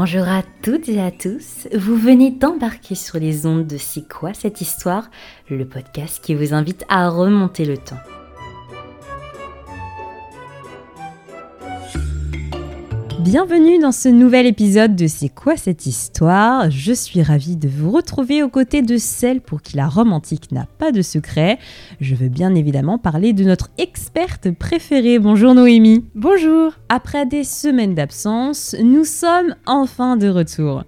Bonjour 0.00 0.28
à 0.28 0.44
toutes 0.62 0.88
et 0.88 1.00
à 1.00 1.10
tous, 1.10 1.66
vous 1.76 1.96
venez 1.96 2.30
d'embarquer 2.30 2.94
sur 2.94 3.18
les 3.18 3.46
ondes 3.46 3.66
de 3.66 3.78
C'est 3.78 4.08
quoi 4.08 4.32
cette 4.32 4.60
histoire, 4.60 5.10
le 5.50 5.66
podcast 5.66 6.22
qui 6.22 6.36
vous 6.36 6.54
invite 6.54 6.84
à 6.88 7.08
remonter 7.08 7.64
le 7.64 7.76
temps. 7.76 7.98
Bienvenue 13.30 13.78
dans 13.78 13.92
ce 13.92 14.08
nouvel 14.08 14.46
épisode 14.46 14.96
de 14.96 15.06
C'est 15.06 15.28
quoi 15.28 15.58
cette 15.58 15.84
histoire? 15.84 16.70
Je 16.70 16.94
suis 16.94 17.22
ravie 17.22 17.56
de 17.56 17.68
vous 17.68 17.90
retrouver 17.90 18.42
aux 18.42 18.48
côtés 18.48 18.80
de 18.80 18.96
celle 18.96 19.42
pour 19.42 19.60
qui 19.60 19.76
la 19.76 19.86
Rome 19.86 20.14
antique 20.14 20.50
n'a 20.50 20.64
pas 20.78 20.92
de 20.92 21.02
secret. 21.02 21.58
Je 22.00 22.14
veux 22.14 22.30
bien 22.30 22.54
évidemment 22.54 22.96
parler 22.96 23.34
de 23.34 23.44
notre 23.44 23.68
experte 23.76 24.50
préférée. 24.52 25.18
Bonjour 25.18 25.52
Noémie. 25.52 26.06
Bonjour. 26.14 26.72
Après 26.88 27.26
des 27.26 27.44
semaines 27.44 27.94
d'absence, 27.94 28.74
nous 28.82 29.04
sommes 29.04 29.54
enfin 29.66 30.16
de 30.16 30.28
retour. 30.28 30.84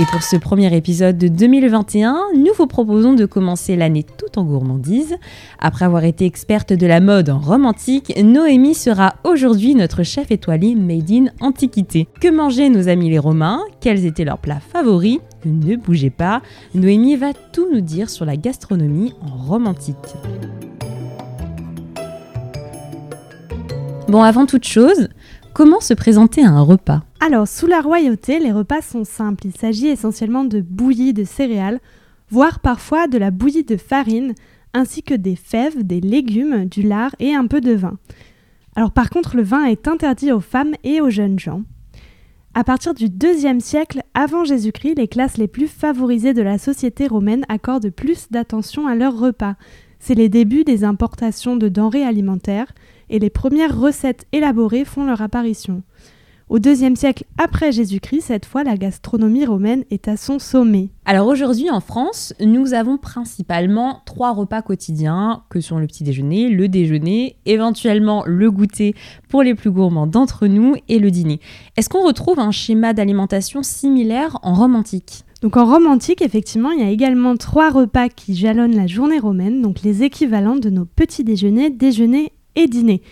Et 0.00 0.04
pour 0.04 0.22
ce 0.22 0.36
premier 0.36 0.72
épisode 0.76 1.18
de 1.18 1.26
2021, 1.26 2.16
nous 2.36 2.52
vous 2.56 2.68
proposons 2.68 3.14
de 3.14 3.26
commencer 3.26 3.74
l'année 3.74 4.04
tout 4.04 4.38
en 4.38 4.44
gourmandise. 4.44 5.16
Après 5.58 5.86
avoir 5.86 6.04
été 6.04 6.24
experte 6.24 6.72
de 6.72 6.86
la 6.86 7.00
mode 7.00 7.30
en 7.30 7.40
Rome 7.40 7.66
antique, 7.66 8.16
Noémie 8.22 8.76
sera 8.76 9.16
aujourd'hui 9.24 9.74
notre 9.74 10.04
chef 10.04 10.30
étoilé 10.30 10.76
Made 10.76 11.10
in 11.10 11.24
Antiquité. 11.40 12.06
Que 12.20 12.28
mangeaient 12.28 12.68
nos 12.68 12.88
amis 12.88 13.10
les 13.10 13.18
Romains? 13.18 13.60
Quels 13.80 14.06
étaient 14.06 14.24
leurs 14.24 14.38
plats 14.38 14.60
favoris? 14.60 15.18
Ne 15.44 15.74
bougez 15.74 16.10
pas, 16.10 16.42
Noémie 16.76 17.16
va 17.16 17.32
tout 17.34 17.66
nous 17.72 17.80
dire 17.80 18.08
sur 18.08 18.24
la 18.24 18.36
gastronomie 18.36 19.14
en 19.20 19.36
Rome 19.36 19.66
antique. 19.66 19.96
Bon, 24.06 24.22
avant 24.22 24.46
toute 24.46 24.64
chose, 24.64 25.08
comment 25.54 25.80
se 25.80 25.92
présenter 25.92 26.44
à 26.44 26.50
un 26.50 26.60
repas? 26.60 27.02
Alors, 27.20 27.48
sous 27.48 27.66
la 27.66 27.80
royauté, 27.80 28.38
les 28.38 28.52
repas 28.52 28.80
sont 28.80 29.04
simples. 29.04 29.46
Il 29.46 29.56
s'agit 29.56 29.88
essentiellement 29.88 30.44
de 30.44 30.60
bouillie 30.60 31.12
de 31.12 31.24
céréales, 31.24 31.80
voire 32.30 32.60
parfois 32.60 33.08
de 33.08 33.18
la 33.18 33.32
bouillie 33.32 33.64
de 33.64 33.76
farine, 33.76 34.34
ainsi 34.72 35.02
que 35.02 35.14
des 35.14 35.34
fèves, 35.34 35.84
des 35.84 36.00
légumes, 36.00 36.66
du 36.66 36.82
lard 36.82 37.14
et 37.18 37.34
un 37.34 37.46
peu 37.46 37.60
de 37.60 37.72
vin. 37.72 37.98
Alors 38.76 38.92
par 38.92 39.10
contre, 39.10 39.36
le 39.36 39.42
vin 39.42 39.64
est 39.64 39.88
interdit 39.88 40.30
aux 40.30 40.40
femmes 40.40 40.74
et 40.84 41.00
aux 41.00 41.10
jeunes 41.10 41.38
gens. 41.38 41.62
À 42.54 42.64
partir 42.64 42.94
du 42.94 43.06
IIe 43.06 43.60
siècle 43.60 44.02
avant 44.14 44.44
Jésus-Christ, 44.44 44.94
les 44.94 45.08
classes 45.08 45.36
les 45.36 45.48
plus 45.48 45.68
favorisées 45.68 46.34
de 46.34 46.42
la 46.42 46.58
société 46.58 47.06
romaine 47.06 47.44
accordent 47.48 47.90
plus 47.90 48.28
d'attention 48.30 48.86
à 48.86 48.94
leurs 48.94 49.18
repas. 49.18 49.56
C'est 49.98 50.14
les 50.14 50.28
débuts 50.28 50.64
des 50.64 50.84
importations 50.84 51.56
de 51.56 51.68
denrées 51.68 52.04
alimentaires 52.04 52.72
et 53.10 53.18
les 53.18 53.30
premières 53.30 53.78
recettes 53.78 54.26
élaborées 54.32 54.84
font 54.84 55.04
leur 55.04 55.22
apparition. 55.22 55.82
Au 56.48 56.58
deuxième 56.58 56.96
siècle 56.96 57.24
après 57.36 57.72
Jésus-Christ, 57.72 58.22
cette 58.22 58.46
fois, 58.46 58.64
la 58.64 58.78
gastronomie 58.78 59.44
romaine 59.44 59.84
est 59.90 60.08
à 60.08 60.16
son 60.16 60.38
sommet. 60.38 60.88
Alors 61.04 61.26
aujourd'hui 61.26 61.68
en 61.68 61.80
France, 61.80 62.32
nous 62.40 62.72
avons 62.72 62.96
principalement 62.96 64.00
trois 64.06 64.32
repas 64.32 64.62
quotidiens, 64.62 65.42
que 65.50 65.60
sont 65.60 65.78
le 65.78 65.86
petit 65.86 66.04
déjeuner, 66.04 66.48
le 66.48 66.68
déjeuner, 66.68 67.36
éventuellement 67.44 68.22
le 68.24 68.50
goûter 68.50 68.94
pour 69.28 69.42
les 69.42 69.54
plus 69.54 69.70
gourmands 69.70 70.06
d'entre 70.06 70.46
nous 70.46 70.74
et 70.88 70.98
le 70.98 71.10
dîner. 71.10 71.38
Est-ce 71.76 71.90
qu'on 71.90 72.06
retrouve 72.06 72.38
un 72.38 72.50
schéma 72.50 72.94
d'alimentation 72.94 73.62
similaire 73.62 74.38
en 74.42 74.54
Rome 74.54 74.74
antique? 74.74 75.24
Donc 75.42 75.58
en 75.58 75.66
Rome 75.66 75.86
antique, 75.86 76.22
effectivement, 76.22 76.70
il 76.70 76.80
y 76.80 76.82
a 76.84 76.90
également 76.90 77.36
trois 77.36 77.68
repas 77.68 78.08
qui 78.08 78.34
jalonnent 78.34 78.74
la 78.74 78.86
journée 78.86 79.18
romaine, 79.18 79.60
donc 79.60 79.82
les 79.82 80.02
équivalents 80.02 80.56
de 80.56 80.70
nos 80.70 80.86
petits 80.86 81.24
déjeuners, 81.24 81.68
déjeuners 81.68 82.32
et 82.56 82.68
dîners 82.68 83.02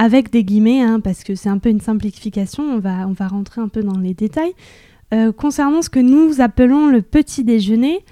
avec 0.00 0.30
des 0.30 0.44
guillemets, 0.44 0.80
hein, 0.80 0.98
parce 0.98 1.24
que 1.24 1.34
c'est 1.34 1.50
un 1.50 1.58
peu 1.58 1.68
une 1.68 1.82
simplification, 1.82 2.64
on 2.64 2.78
va, 2.78 3.06
on 3.06 3.14
rentrer 3.28 3.60
un 3.60 3.68
peu 3.68 3.82
dans 3.82 3.98
les 3.98 4.14
détails. 4.14 4.54
Euh, 5.12 5.30
concernant 5.30 5.82
ce 5.82 5.90
que 5.90 6.00
nous 6.00 6.40
appelons 6.40 6.86
le 6.86 7.02
petit 7.02 7.44
déjeuner, 7.44 8.02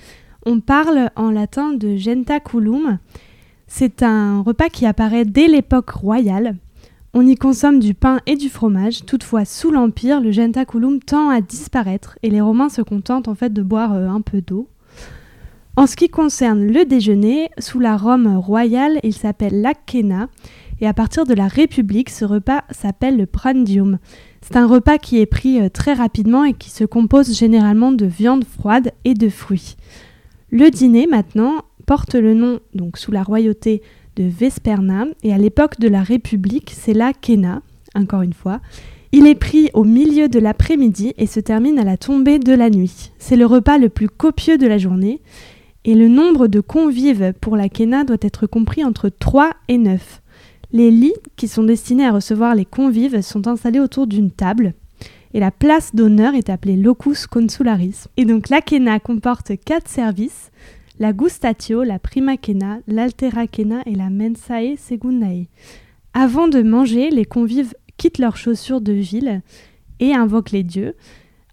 on 0.45 0.61
parle 0.61 1.09
en 1.17 1.31
latin 1.31 1.73
de 1.73 1.97
gentaculum. 1.97 2.99
C'est 3.69 4.03
un 4.03 4.43
repas 4.43 4.69
qui 4.69 4.85
apparaît 4.85 5.25
dès 5.25 5.49
l'époque 5.49 5.89
royale. 5.89 6.57
On 7.15 7.27
y 7.27 7.37
consomme 7.37 7.79
du 7.79 7.95
pain 7.95 8.21
et 8.27 8.37
du 8.37 8.51
fromage. 8.51 9.07
Toutefois, 9.07 9.47
sous 9.47 9.71
l'Empire, 9.71 10.21
le 10.21 10.31
gentaculum 10.31 11.01
tend 11.01 11.31
à 11.31 11.41
disparaître 11.41 12.19
et 12.23 12.29
les 12.29 12.43
Romains 12.43 12.69
se 12.69 12.83
contentent 12.83 13.29
en 13.29 13.35
fait 13.35 13.55
de 13.55 13.63
boire 13.63 13.95
euh, 13.95 14.09
un 14.09 14.21
peu 14.21 14.43
d'eau. 14.43 14.69
En 15.77 15.87
ce 15.87 15.97
qui 15.97 16.11
concerne 16.11 16.67
le 16.67 16.85
déjeuner, 16.85 17.49
sous 17.59 17.79
la 17.79 17.97
Rome 17.97 18.37
royale, 18.37 18.99
il 19.05 19.15
s'appelle 19.15 19.63
l'acena 19.63 20.29
et 20.81 20.87
à 20.87 20.95
partir 20.95 21.25
de 21.25 21.35
la 21.35 21.49
République, 21.49 22.11
ce 22.11 22.25
repas 22.25 22.65
s'appelle 22.71 23.17
le 23.17 23.27
prandium. 23.27 23.99
C'est 24.43 24.57
un 24.57 24.67
repas 24.67 24.99
qui 24.99 25.19
est 25.19 25.27
pris 25.27 25.61
euh, 25.61 25.69
très 25.69 25.93
rapidement 25.93 26.45
et 26.45 26.55
qui 26.55 26.71
se 26.71 26.85
compose 26.85 27.37
généralement 27.37 27.93
de 27.93 28.07
viande 28.07 28.45
froide 28.45 28.93
et 29.05 29.15
de 29.15 29.29
fruits. 29.29 29.77
Le 30.51 30.71
dîner 30.71 31.07
maintenant 31.07 31.63
porte 31.87 32.15
le 32.15 32.35
nom, 32.35 32.61
donc 32.75 32.99
sous 32.99 33.13
la 33.13 33.23
royauté, 33.23 33.83
de 34.17 34.25
Vesperna 34.25 35.07
et 35.23 35.33
à 35.33 35.39
l'époque 35.39 35.79
de 35.79 35.89
la 35.89 36.03
République, 36.03 36.73
c'est 36.75 36.93
la 36.93 37.13
Kena, 37.13 37.63
encore 37.95 38.23
une 38.23 38.33
fois. 38.33 38.61
Il 39.13 39.27
est 39.27 39.35
pris 39.35 39.71
au 39.75 39.85
milieu 39.85 40.29
de 40.29 40.39
l'après-midi 40.39 41.15
et 41.17 41.27
se 41.27 41.41
termine 41.41 41.79
à 41.79 41.85
la 41.85 41.97
tombée 41.97 42.39
de 42.39 42.53
la 42.53 42.69
nuit. 42.69 43.13
C'est 43.19 43.37
le 43.37 43.47
repas 43.47 43.79
le 43.79 43.89
plus 43.89 44.09
copieux 44.09 44.59
de 44.59 44.67
la 44.67 44.77
journée 44.77 45.23
et 45.85 45.95
le 45.95 46.09
nombre 46.09 46.49
de 46.49 46.61
convives 46.61 47.33
pour 47.41 47.57
la 47.57 47.69
Kena 47.69 48.05
doit 48.05 48.19
être 48.21 48.47
compris 48.47 48.85
entre 48.85 49.09
3 49.09 49.53
et 49.69 49.79
9. 49.79 50.21
Les 50.73 50.91
lits 50.91 51.15
qui 51.37 51.49
sont 51.49 51.65
destinés 51.65 52.07
à 52.07 52.13
recevoir 52.13 52.55
les 52.55 52.65
convives 52.65 53.21
sont 53.23 53.47
installés 53.47 53.81
autour 53.81 54.07
d'une 54.07 54.31
table 54.31 54.75
et 55.35 55.41
la 55.41 55.51
place 55.51 55.95
d'honneur 55.95 56.35
est 56.35 56.51
appelée 56.51 56.77
locus 56.77 57.27
consularis. 57.27 58.07
Et 58.17 58.25
donc 58.25 58.49
la 58.49 58.61
quena 58.61 58.99
comporte 59.01 59.53
quatre 59.65 59.89
services 59.89 60.51
la 61.01 61.13
gustatio, 61.13 61.85
la 61.85 62.01
prima 62.01 62.37
quena, 62.37 62.81
l'altera 62.89 63.47
quena 63.47 63.83
et 63.87 63.95
la 63.95 64.11
mensae 64.11 64.77
secundae. 64.77 65.47
Avant 66.13 66.49
de 66.49 66.61
manger, 66.63 67.11
les 67.11 67.25
convives 67.25 67.75
quittent 67.97 68.19
leurs 68.19 68.37
chaussures 68.37 68.81
de 68.81 68.93
ville 68.93 69.43
et 70.01 70.13
invoquent 70.13 70.51
les 70.51 70.65
dieux. 70.65 70.95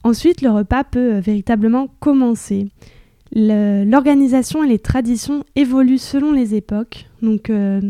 Ensuite, 0.03 0.41
le 0.41 0.49
repas 0.49 0.83
peut 0.83 1.19
véritablement 1.19 1.89
commencer. 1.99 2.67
L'organisation 3.33 4.63
et 4.63 4.67
les 4.67 4.79
traditions 4.79 5.43
évoluent 5.55 5.97
selon 5.97 6.31
les 6.31 6.55
époques. 6.55 7.07
Donc, 7.21 7.49
euh, 7.49 7.81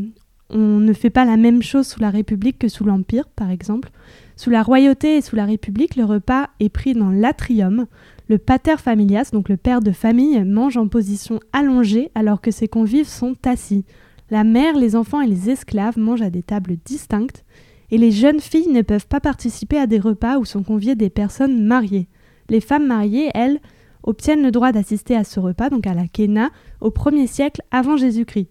on 0.49 0.79
ne 0.79 0.93
fait 0.93 1.09
pas 1.09 1.25
la 1.25 1.37
même 1.37 1.63
chose 1.63 1.87
sous 1.87 1.99
la 1.99 2.09
République 2.09 2.59
que 2.59 2.67
sous 2.67 2.83
l'Empire, 2.83 3.27
par 3.35 3.49
exemple. 3.49 3.89
Sous 4.35 4.49
la 4.49 4.63
royauté 4.63 5.17
et 5.17 5.21
sous 5.21 5.35
la 5.35 5.45
République, 5.45 5.95
le 5.95 6.05
repas 6.05 6.49
est 6.59 6.69
pris 6.69 6.93
dans 6.93 7.09
l'atrium. 7.09 7.87
Le 8.27 8.37
pater 8.37 8.77
familias, 8.77 9.29
donc 9.31 9.49
le 9.49 9.57
père 9.57 9.81
de 9.81 9.91
famille, 9.91 10.43
mange 10.43 10.77
en 10.77 10.87
position 10.87 11.39
allongée 11.53 12.11
alors 12.15 12.41
que 12.41 12.51
ses 12.51 12.67
convives 12.67 13.07
sont 13.07 13.35
assis. 13.45 13.85
La 14.29 14.43
mère, 14.43 14.75
les 14.77 14.95
enfants 14.95 15.21
et 15.21 15.27
les 15.27 15.49
esclaves 15.49 15.97
mangent 15.97 16.21
à 16.21 16.29
des 16.29 16.43
tables 16.43 16.77
distinctes. 16.83 17.45
Et 17.91 17.97
les 17.97 18.11
jeunes 18.11 18.39
filles 18.39 18.71
ne 18.71 18.81
peuvent 18.81 19.07
pas 19.07 19.19
participer 19.19 19.77
à 19.77 19.87
des 19.87 19.99
repas 19.99 20.37
où 20.37 20.45
sont 20.45 20.63
conviées 20.63 20.95
des 20.95 21.11
personnes 21.11 21.63
mariées. 21.63 22.07
Les 22.49 22.61
femmes 22.61 22.87
mariées, 22.87 23.29
elles, 23.33 23.59
obtiennent 24.03 24.43
le 24.43 24.51
droit 24.51 24.71
d'assister 24.71 25.15
à 25.15 25.23
ce 25.23 25.39
repas, 25.39 25.69
donc 25.69 25.87
à 25.87 25.93
la 25.93 26.07
Kena, 26.07 26.49
au 26.81 26.89
1er 26.89 27.27
siècle 27.27 27.61
avant 27.71 27.97
Jésus-Christ. 27.97 28.49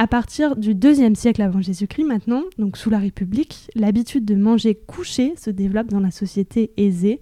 À 0.00 0.06
partir 0.06 0.54
du 0.54 0.76
deuxième 0.76 1.16
siècle 1.16 1.42
avant 1.42 1.60
Jésus-Christ, 1.60 2.04
maintenant, 2.04 2.44
donc 2.56 2.76
sous 2.76 2.88
la 2.88 3.00
République, 3.00 3.68
l'habitude 3.74 4.24
de 4.24 4.36
manger 4.36 4.76
couché 4.76 5.34
se 5.36 5.50
développe 5.50 5.88
dans 5.88 5.98
la 5.98 6.12
société 6.12 6.70
aisée, 6.76 7.20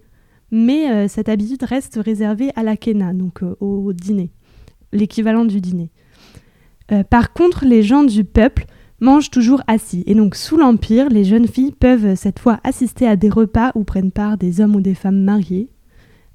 mais 0.50 0.90
euh, 0.90 1.08
cette 1.08 1.30
habitude 1.30 1.62
reste 1.62 1.98
réservée 2.04 2.50
à 2.54 2.62
la 2.62 2.76
kena, 2.76 3.14
donc 3.14 3.42
euh, 3.42 3.56
au 3.60 3.94
dîner, 3.94 4.30
l'équivalent 4.92 5.46
du 5.46 5.62
dîner. 5.62 5.90
Euh, 6.92 7.02
par 7.02 7.32
contre, 7.32 7.64
les 7.64 7.82
gens 7.82 8.04
du 8.04 8.24
peuple 8.24 8.66
mangent 9.00 9.30
toujours 9.30 9.62
assis, 9.68 10.04
et 10.06 10.14
donc 10.14 10.34
sous 10.36 10.58
l'Empire, 10.58 11.08
les 11.08 11.24
jeunes 11.24 11.48
filles 11.48 11.72
peuvent 11.72 12.14
cette 12.14 12.38
fois 12.38 12.60
assister 12.62 13.08
à 13.08 13.16
des 13.16 13.30
repas 13.30 13.72
où 13.74 13.84
prennent 13.84 14.12
part 14.12 14.36
des 14.36 14.60
hommes 14.60 14.76
ou 14.76 14.82
des 14.82 14.94
femmes 14.94 15.22
mariés, 15.22 15.70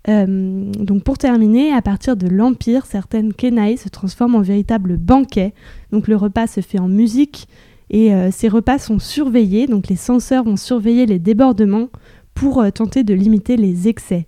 euh, 0.10 0.72
donc 0.74 1.04
pour 1.04 1.18
terminer, 1.18 1.72
à 1.74 1.82
partir 1.82 2.16
de 2.16 2.28
l'Empire, 2.28 2.86
certaines 2.86 3.34
kenaïs 3.34 3.82
se 3.82 3.90
transforment 3.90 4.36
en 4.36 4.42
véritables 4.42 4.98
banquets. 4.98 5.54
Donc 5.92 6.08
le 6.08 6.16
repas 6.16 6.48
se 6.48 6.62
fait 6.62 6.80
en 6.80 6.88
musique 6.88 7.48
et 7.90 8.14
euh, 8.14 8.32
ces 8.32 8.48
repas 8.48 8.80
sont 8.80 9.00
surveillés. 9.00 9.68
Donc 9.68 9.88
les 9.88 9.96
censeurs 9.96 10.44
vont 10.44 10.58
surveiller 10.58 11.06
les 11.06 11.20
débordements 11.20 11.90
pour 12.34 12.62
euh, 12.62 12.72
tenter 12.72 13.04
de 13.04 13.14
limiter 13.14 13.58
les 13.58 13.88
excès 13.88 14.28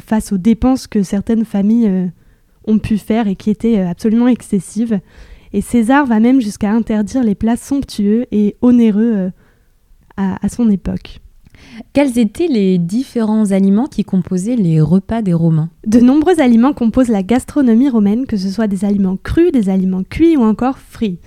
face 0.00 0.32
aux 0.32 0.38
dépenses 0.38 0.86
que 0.86 1.02
certaines 1.02 1.46
familles 1.46 2.12
ont 2.66 2.78
pu 2.78 2.98
faire 2.98 3.26
et 3.26 3.36
qui 3.36 3.48
étaient 3.48 3.80
absolument 3.80 4.28
excessives. 4.28 5.00
Et 5.54 5.62
César 5.62 6.04
va 6.04 6.20
même 6.20 6.42
jusqu'à 6.42 6.70
interdire 6.70 7.22
les 7.22 7.34
plats 7.34 7.56
somptueux 7.56 8.26
et 8.30 8.54
onéreux 8.60 9.30
à 10.18 10.48
son 10.50 10.68
époque. 10.68 11.22
Quels 11.92 12.18
étaient 12.18 12.48
les 12.48 12.78
différents 12.78 13.52
aliments 13.52 13.86
qui 13.86 14.04
composaient 14.04 14.56
les 14.56 14.80
repas 14.80 15.22
des 15.22 15.32
Romains 15.32 15.70
De 15.86 16.00
nombreux 16.00 16.40
aliments 16.40 16.72
composent 16.72 17.08
la 17.08 17.22
gastronomie 17.22 17.88
romaine, 17.88 18.26
que 18.26 18.36
ce 18.36 18.48
soit 18.48 18.66
des 18.66 18.84
aliments 18.84 19.16
crus, 19.16 19.52
des 19.52 19.68
aliments 19.68 20.04
cuits 20.04 20.36
ou 20.36 20.42
encore 20.42 20.78
frits. 20.78 21.18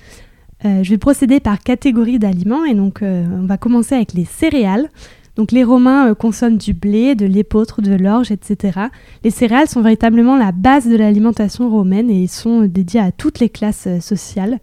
Euh, 0.66 0.84
je 0.84 0.90
vais 0.92 0.98
procéder 0.98 1.40
par 1.40 1.60
catégorie 1.60 2.20
d'aliments 2.20 2.66
et 2.66 2.76
donc 2.76 3.02
euh, 3.02 3.26
on 3.32 3.46
va 3.46 3.58
commencer 3.58 3.96
avec 3.96 4.14
les 4.14 4.26
céréales. 4.26 4.90
Donc 5.36 5.52
les 5.52 5.64
Romains 5.64 6.10
euh, 6.10 6.14
consomment 6.14 6.58
du 6.58 6.74
blé, 6.74 7.16
de 7.16 7.26
l'épeautre, 7.26 7.82
de 7.82 7.96
l'orge, 7.96 8.32
etc. 8.32 8.80
Les 9.24 9.32
céréales 9.32 9.68
sont 9.68 9.82
véritablement 9.82 10.38
la 10.38 10.52
base 10.52 10.88
de 10.88 10.96
l'alimentation 10.96 11.70
romaine 11.70 12.10
et 12.12 12.28
sont 12.28 12.64
dédiées 12.66 13.00
à 13.00 13.12
toutes 13.12 13.40
les 13.40 13.50
classes 13.50 13.88
sociales. 14.02 14.60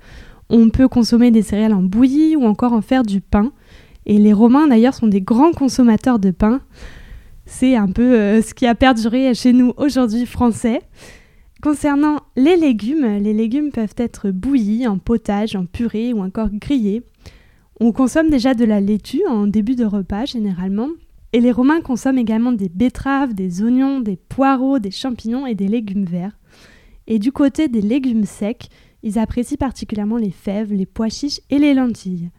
On 0.50 0.70
peut 0.70 0.88
consommer 0.88 1.30
des 1.30 1.42
céréales 1.42 1.74
en 1.74 1.82
bouillie 1.82 2.36
ou 2.36 2.44
encore 2.44 2.72
en 2.72 2.80
faire 2.80 3.02
du 3.02 3.20
pain. 3.20 3.52
Et 4.08 4.16
les 4.16 4.32
Romains 4.32 4.66
d'ailleurs 4.66 4.94
sont 4.94 5.06
des 5.06 5.20
grands 5.20 5.52
consommateurs 5.52 6.18
de 6.18 6.30
pain. 6.30 6.62
C'est 7.44 7.76
un 7.76 7.88
peu 7.88 8.14
euh, 8.14 8.42
ce 8.42 8.54
qui 8.54 8.66
a 8.66 8.74
perduré 8.74 9.34
chez 9.34 9.52
nous 9.52 9.74
aujourd'hui 9.76 10.24
français. 10.24 10.80
Concernant 11.62 12.20
les 12.34 12.56
légumes, 12.56 13.18
les 13.18 13.34
légumes 13.34 13.70
peuvent 13.70 13.94
être 13.98 14.30
bouillis, 14.30 14.86
en 14.86 14.98
potage, 14.98 15.56
en 15.56 15.66
purée 15.66 16.12
ou 16.14 16.22
encore 16.22 16.48
grillés. 16.50 17.02
On 17.80 17.92
consomme 17.92 18.30
déjà 18.30 18.54
de 18.54 18.64
la 18.64 18.80
laitue 18.80 19.22
en 19.28 19.46
début 19.46 19.76
de 19.76 19.84
repas 19.84 20.24
généralement. 20.24 20.88
Et 21.34 21.40
les 21.40 21.52
Romains 21.52 21.82
consomment 21.82 22.18
également 22.18 22.52
des 22.52 22.70
betteraves, 22.70 23.34
des 23.34 23.62
oignons, 23.62 24.00
des 24.00 24.16
poireaux, 24.16 24.78
des 24.78 24.90
champignons 24.90 25.46
et 25.46 25.54
des 25.54 25.68
légumes 25.68 26.06
verts. 26.06 26.38
Et 27.06 27.18
du 27.18 27.30
côté 27.32 27.68
des 27.68 27.82
légumes 27.82 28.24
secs, 28.24 28.68
ils 29.02 29.18
apprécient 29.18 29.58
particulièrement 29.58 30.16
les 30.16 30.30
fèves, 30.30 30.72
les 30.72 30.86
pois 30.86 31.10
chiches 31.10 31.40
et 31.50 31.58
les 31.58 31.74
lentilles. 31.74 32.30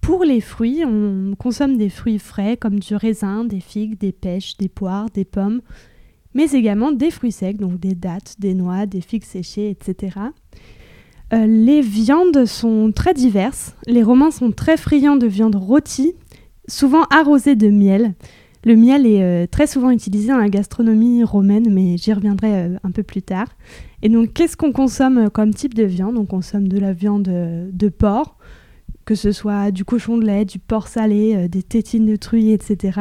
Pour 0.00 0.24
les 0.24 0.40
fruits, 0.40 0.84
on 0.84 1.34
consomme 1.38 1.76
des 1.76 1.90
fruits 1.90 2.18
frais 2.18 2.56
comme 2.56 2.78
du 2.78 2.94
raisin, 2.94 3.44
des 3.44 3.60
figues, 3.60 3.98
des 3.98 4.12
pêches, 4.12 4.56
des 4.56 4.68
poires, 4.68 5.10
des 5.10 5.24
pommes, 5.24 5.60
mais 6.34 6.50
également 6.52 6.92
des 6.92 7.10
fruits 7.10 7.32
secs, 7.32 7.58
donc 7.58 7.78
des 7.78 7.94
dattes, 7.94 8.36
des 8.38 8.54
noix, 8.54 8.86
des 8.86 9.00
figues 9.00 9.24
séchées, 9.24 9.70
etc. 9.70 10.18
Euh, 11.32 11.46
les 11.46 11.82
viandes 11.82 12.46
sont 12.46 12.90
très 12.94 13.12
diverses. 13.12 13.74
Les 13.86 14.02
Romains 14.02 14.30
sont 14.30 14.50
très 14.50 14.76
friands 14.76 15.16
de 15.16 15.26
viande 15.26 15.56
rôtie, 15.56 16.14
souvent 16.68 17.02
arrosée 17.10 17.54
de 17.54 17.68
miel. 17.68 18.14
Le 18.64 18.76
miel 18.76 19.06
est 19.06 19.22
euh, 19.22 19.46
très 19.46 19.66
souvent 19.66 19.90
utilisé 19.90 20.28
dans 20.28 20.38
la 20.38 20.48
gastronomie 20.48 21.22
romaine, 21.22 21.72
mais 21.72 21.96
j'y 21.96 22.12
reviendrai 22.12 22.54
euh, 22.54 22.76
un 22.82 22.90
peu 22.90 23.02
plus 23.02 23.22
tard. 23.22 23.48
Et 24.02 24.08
donc, 24.08 24.32
qu'est-ce 24.32 24.56
qu'on 24.56 24.72
consomme 24.72 25.28
comme 25.30 25.52
type 25.52 25.74
de 25.74 25.84
viande? 25.84 26.16
On 26.16 26.26
consomme 26.26 26.68
de 26.68 26.78
la 26.78 26.92
viande 26.92 27.24
de 27.24 27.88
porc, 27.88 28.38
que 29.08 29.14
ce 29.14 29.32
soit 29.32 29.70
du 29.70 29.86
cochon 29.86 30.18
de 30.18 30.26
lait, 30.26 30.44
du 30.44 30.58
porc 30.58 30.86
salé, 30.86 31.48
des 31.48 31.62
tétines 31.62 32.04
de 32.04 32.16
truie, 32.16 32.52
etc. 32.52 33.00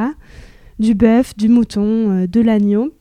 Du 0.80 0.94
bœuf, 0.94 1.36
du 1.36 1.50
mouton, 1.50 2.25
de 2.31 2.39
l'agneau. 2.39 2.94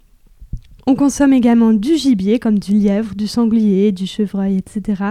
On 0.88 0.97
consomme 0.97 1.32
également 1.32 1.73
du 1.73 1.94
gibier 1.94 2.41
comme 2.41 2.58
du 2.58 2.73
lièvre, 2.73 3.14
du 3.14 3.29
sanglier, 3.29 3.93
du 3.93 4.08
chevreuil, 4.08 4.56
etc. 4.56 5.05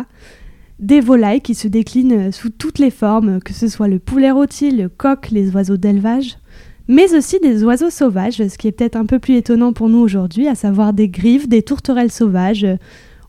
Des 0.78 1.00
volailles 1.00 1.40
qui 1.40 1.56
se 1.56 1.70
déclinent 1.70 2.34
sous 2.34 2.50
toutes 2.50 2.80
les 2.80 2.92
formes, 2.92 3.40
que 3.40 3.54
ce 3.54 3.70
soit 3.70 3.88
le 3.88 4.00
poulet 4.00 4.32
rôti, 4.32 4.72
le 4.72 4.90
coq, 4.90 5.30
les 5.32 5.52
oiseaux 5.52 5.78
d'élevage, 5.78 6.38
mais 6.90 7.16
aussi 7.16 7.40
des 7.40 7.64
oiseaux 7.64 7.90
sauvages, 7.90 8.46
ce 8.46 8.58
qui 8.58 8.68
est 8.68 8.74
peut-être 8.74 8.98
un 8.98 9.06
peu 9.06 9.20
plus 9.20 9.36
étonnant 9.36 9.72
pour 9.72 9.88
nous 9.88 10.00
aujourd'hui, 10.00 10.50
à 10.50 10.56
savoir 10.56 10.92
des 10.92 11.08
grives, 11.08 11.48
des 11.48 11.64
tourterelles 11.64 12.12
sauvages, 12.12 12.68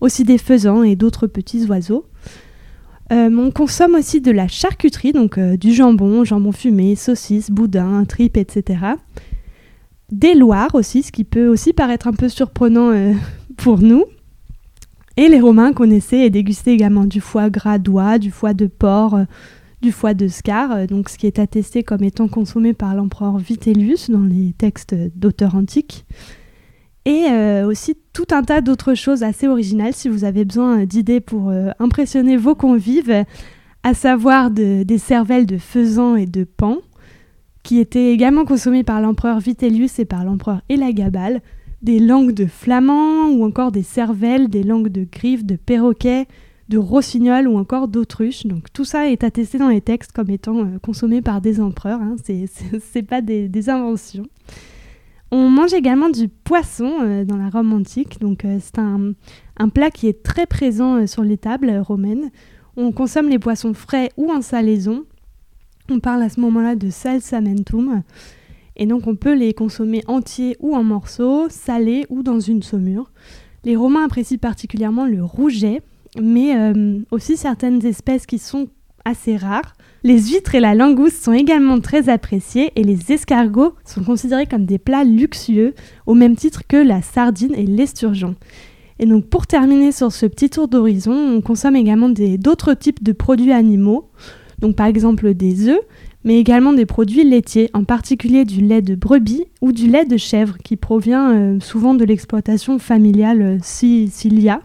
aussi 0.01 0.25
des 0.25 0.39
faisans 0.39 0.83
et 0.83 0.97
d'autres 0.97 1.29
petits 1.29 1.67
oiseaux. 1.67 2.07
Euh, 3.13 3.31
on 3.31 3.51
consomme 3.51 3.95
aussi 3.95 4.21
de 4.21 4.33
la 4.33 4.49
charcuterie, 4.49 5.13
donc 5.13 5.39
euh, 5.39 5.57
du 5.57 5.73
jambon, 5.73 6.25
jambon 6.25 6.53
fumé, 6.53 6.97
saucisses, 6.97 7.51
boudin, 7.51 8.05
tripes, 8.05 8.37
etc 8.37 8.97
des 10.13 10.35
loirs 10.35 10.75
aussi, 10.75 11.03
ce 11.03 11.11
qui 11.11 11.25
peut 11.25 11.49
aussi 11.49 11.73
paraître 11.73 12.07
un 12.07 12.13
peu 12.13 12.29
surprenant 12.29 12.91
euh, 12.91 13.13
pour 13.57 13.81
nous. 13.81 14.05
Et 15.17 15.29
les 15.29 15.41
Romains 15.41 15.73
connaissaient 15.73 16.27
et 16.27 16.31
dégustaient 16.31 16.75
également 16.75 17.07
du 17.07 17.21
foie 17.21 17.51
gras 17.51 17.79
d'oie, 17.79 18.19
du 18.19 18.31
foie 18.31 18.55
de 18.55 18.67
porc, 18.67 19.19
du 19.81 19.91
foie 19.91 20.15
de 20.15 20.29
scar, 20.29 20.87
donc 20.87 21.09
ce 21.09 21.17
qui 21.17 21.27
est 21.27 21.39
attesté 21.39 21.83
comme 21.83 22.05
étant 22.05 22.29
consommé 22.29 22.75
par 22.75 22.95
l'empereur 22.95 23.39
Vitellius 23.39 24.11
dans 24.11 24.25
les 24.25 24.53
textes 24.57 24.95
d'auteurs 25.17 25.55
antiques. 25.55 26.05
Et 27.09 27.29
aussi 27.63 27.97
tout 28.13 28.27
un 28.33 28.43
tas 28.43 28.61
d'autres 28.61 28.95
choses 28.95 29.23
assez 29.23 29.47
originales 29.47 29.95
si 29.95 30.09
vous 30.09 30.25
avez 30.25 30.45
besoin 30.45 30.85
d'idées 30.85 31.21
pour 31.21 31.53
impressionner 31.79 32.37
vos 32.37 32.57
convives, 32.57 33.25
à 33.85 33.95
savoir 33.95 34.51
des 34.51 34.99
cervelles 34.99 35.47
de 35.47 35.57
faisan 35.57 36.17
et 36.17 36.27
de 36.27 36.43
pan, 36.43 36.79
qui 37.63 37.79
étaient 37.79 38.13
également 38.13 38.45
consommés 38.45 38.83
par 38.83 39.01
l'empereur 39.01 39.39
Vitellius 39.39 40.01
et 40.01 40.05
par 40.05 40.25
l'empereur 40.25 40.63
Elagabal, 40.69 41.43
des 41.83 41.99
langues 41.99 42.33
de 42.33 42.47
flamand 42.47 43.29
ou 43.29 43.45
encore 43.45 43.73
des 43.73 43.83
cervelles, 43.83 44.49
des 44.49 44.63
langues 44.63 44.89
de 44.89 45.05
griffes, 45.05 45.45
de 45.45 45.57
perroquets, 45.57 46.27
de 46.69 46.79
rossignols 46.79 47.49
ou 47.49 47.59
encore 47.59 47.89
d'autruches. 47.89 48.47
Donc 48.47 48.73
tout 48.73 48.85
ça 48.85 49.09
est 49.09 49.25
attesté 49.25 49.59
dans 49.59 49.69
les 49.69 49.81
textes 49.81 50.13
comme 50.13 50.31
étant 50.31 50.61
euh, 50.61 50.79
consommé 50.83 51.23
par 51.23 51.41
des 51.41 51.61
empereurs, 51.61 52.01
hein. 52.01 52.17
c'est 52.25 53.03
pas 53.03 53.21
des, 53.21 53.69
inventions. 53.69 54.27
On 55.31 55.51
mange 55.51 55.75
également 55.75 56.09
du 56.09 56.29
poisson 56.29 56.93
euh, 57.03 57.25
dans 57.25 57.37
la 57.37 57.51
Rome 57.51 57.73
antique, 57.73 58.21
donc 58.21 58.45
euh, 58.45 58.59
c'est 58.61 58.79
un, 58.79 59.69
plat 59.69 59.91
qui 59.91 60.07
est 60.07 60.23
très 60.23 60.47
présent 60.47 61.07
sur 61.07 61.23
les 61.23 61.37
tables 61.37 61.77
romaines. 61.79 62.31
On 62.77 62.93
consomme 62.93 63.29
les 63.29 63.39
poissons 63.39 63.75
frais 63.75 64.11
ou 64.17 64.31
en 64.31 64.43
salaison, 64.43 65.05
on 65.91 66.01
parle 66.01 66.23
à 66.23 66.29
ce 66.29 66.41
moment-là 66.41 66.77
de 66.77 66.91
salsamentum. 66.91 68.03
Et 68.77 68.87
donc 68.87 69.07
on 69.07 69.17
peut 69.17 69.35
les 69.35 69.55
consommer 69.55 70.03
entiers 70.07 70.57
ou 70.61 70.75
en 70.77 70.85
morceaux, 70.85 71.49
salés 71.49 72.05
ou 72.11 72.23
dans 72.23 72.41
une 72.41 72.63
saumure. 72.63 73.11
Les 73.65 73.77
Romains 73.77 74.05
apprécient 74.05 74.39
particulièrement 74.39 75.07
le 75.07 75.25
rouget, 75.25 75.81
mais 76.21 76.57
euh, 76.57 77.01
aussi 77.11 77.37
certaines 77.37 77.85
espèces 77.85 78.27
qui 78.27 78.39
sont 78.39 78.69
assez 79.05 79.37
rares. 79.37 79.76
Les 80.07 80.31
huîtres 80.31 80.55
et 80.55 80.61
la 80.61 80.77
langouste 80.77 81.25
sont 81.25 81.33
également 81.33 81.81
très 81.81 82.09
appréciées 82.09 82.71
et 82.77 82.85
les 82.85 83.11
escargots 83.11 83.75
sont 83.85 84.05
considérés 84.05 84.47
comme 84.47 84.65
des 84.65 84.79
plats 84.79 85.03
luxueux 85.03 85.75
au 86.07 86.15
même 86.15 86.37
titre 86.37 86.63
que 86.69 86.77
la 86.77 87.03
sardine 87.03 87.57
et 87.57 87.67
l'esturgeon. 87.67 88.37
Et 89.01 89.07
donc 89.07 89.27
pour 89.27 89.49
terminer 89.49 89.91
sur 89.91 90.13
ce 90.13 90.27
petit 90.27 90.49
tour 90.49 90.69
d'horizon, 90.69 91.13
on 91.13 91.41
consomme 91.41 91.75
également 91.75 92.09
d'autres 92.09 92.75
types 92.75 93.03
de 93.03 93.11
produits 93.11 93.51
animaux 93.51 94.09
donc 94.59 94.77
par 94.77 94.87
exemple 94.87 95.35
des 95.35 95.69
œufs, 95.69 95.81
mais 96.25 96.39
également 96.39 96.73
des 96.73 96.87
produits 96.87 97.25
laitiers, 97.25 97.69
en 97.75 97.83
particulier 97.83 98.45
du 98.45 98.61
lait 98.61 98.83
de 98.83 98.95
brebis 98.95 99.47
ou 99.61 99.73
du 99.73 99.89
lait 99.89 100.05
de 100.05 100.17
chèvre 100.17 100.57
qui 100.63 100.77
provient 100.77 101.33
euh, 101.33 101.61
souvent 101.61 101.95
de 101.95 102.05
l'exploitation 102.05 102.79
familiale 102.79 103.43
euh, 103.43 103.59
s'il 103.61 104.41
y 104.41 104.49
a. 104.49 104.63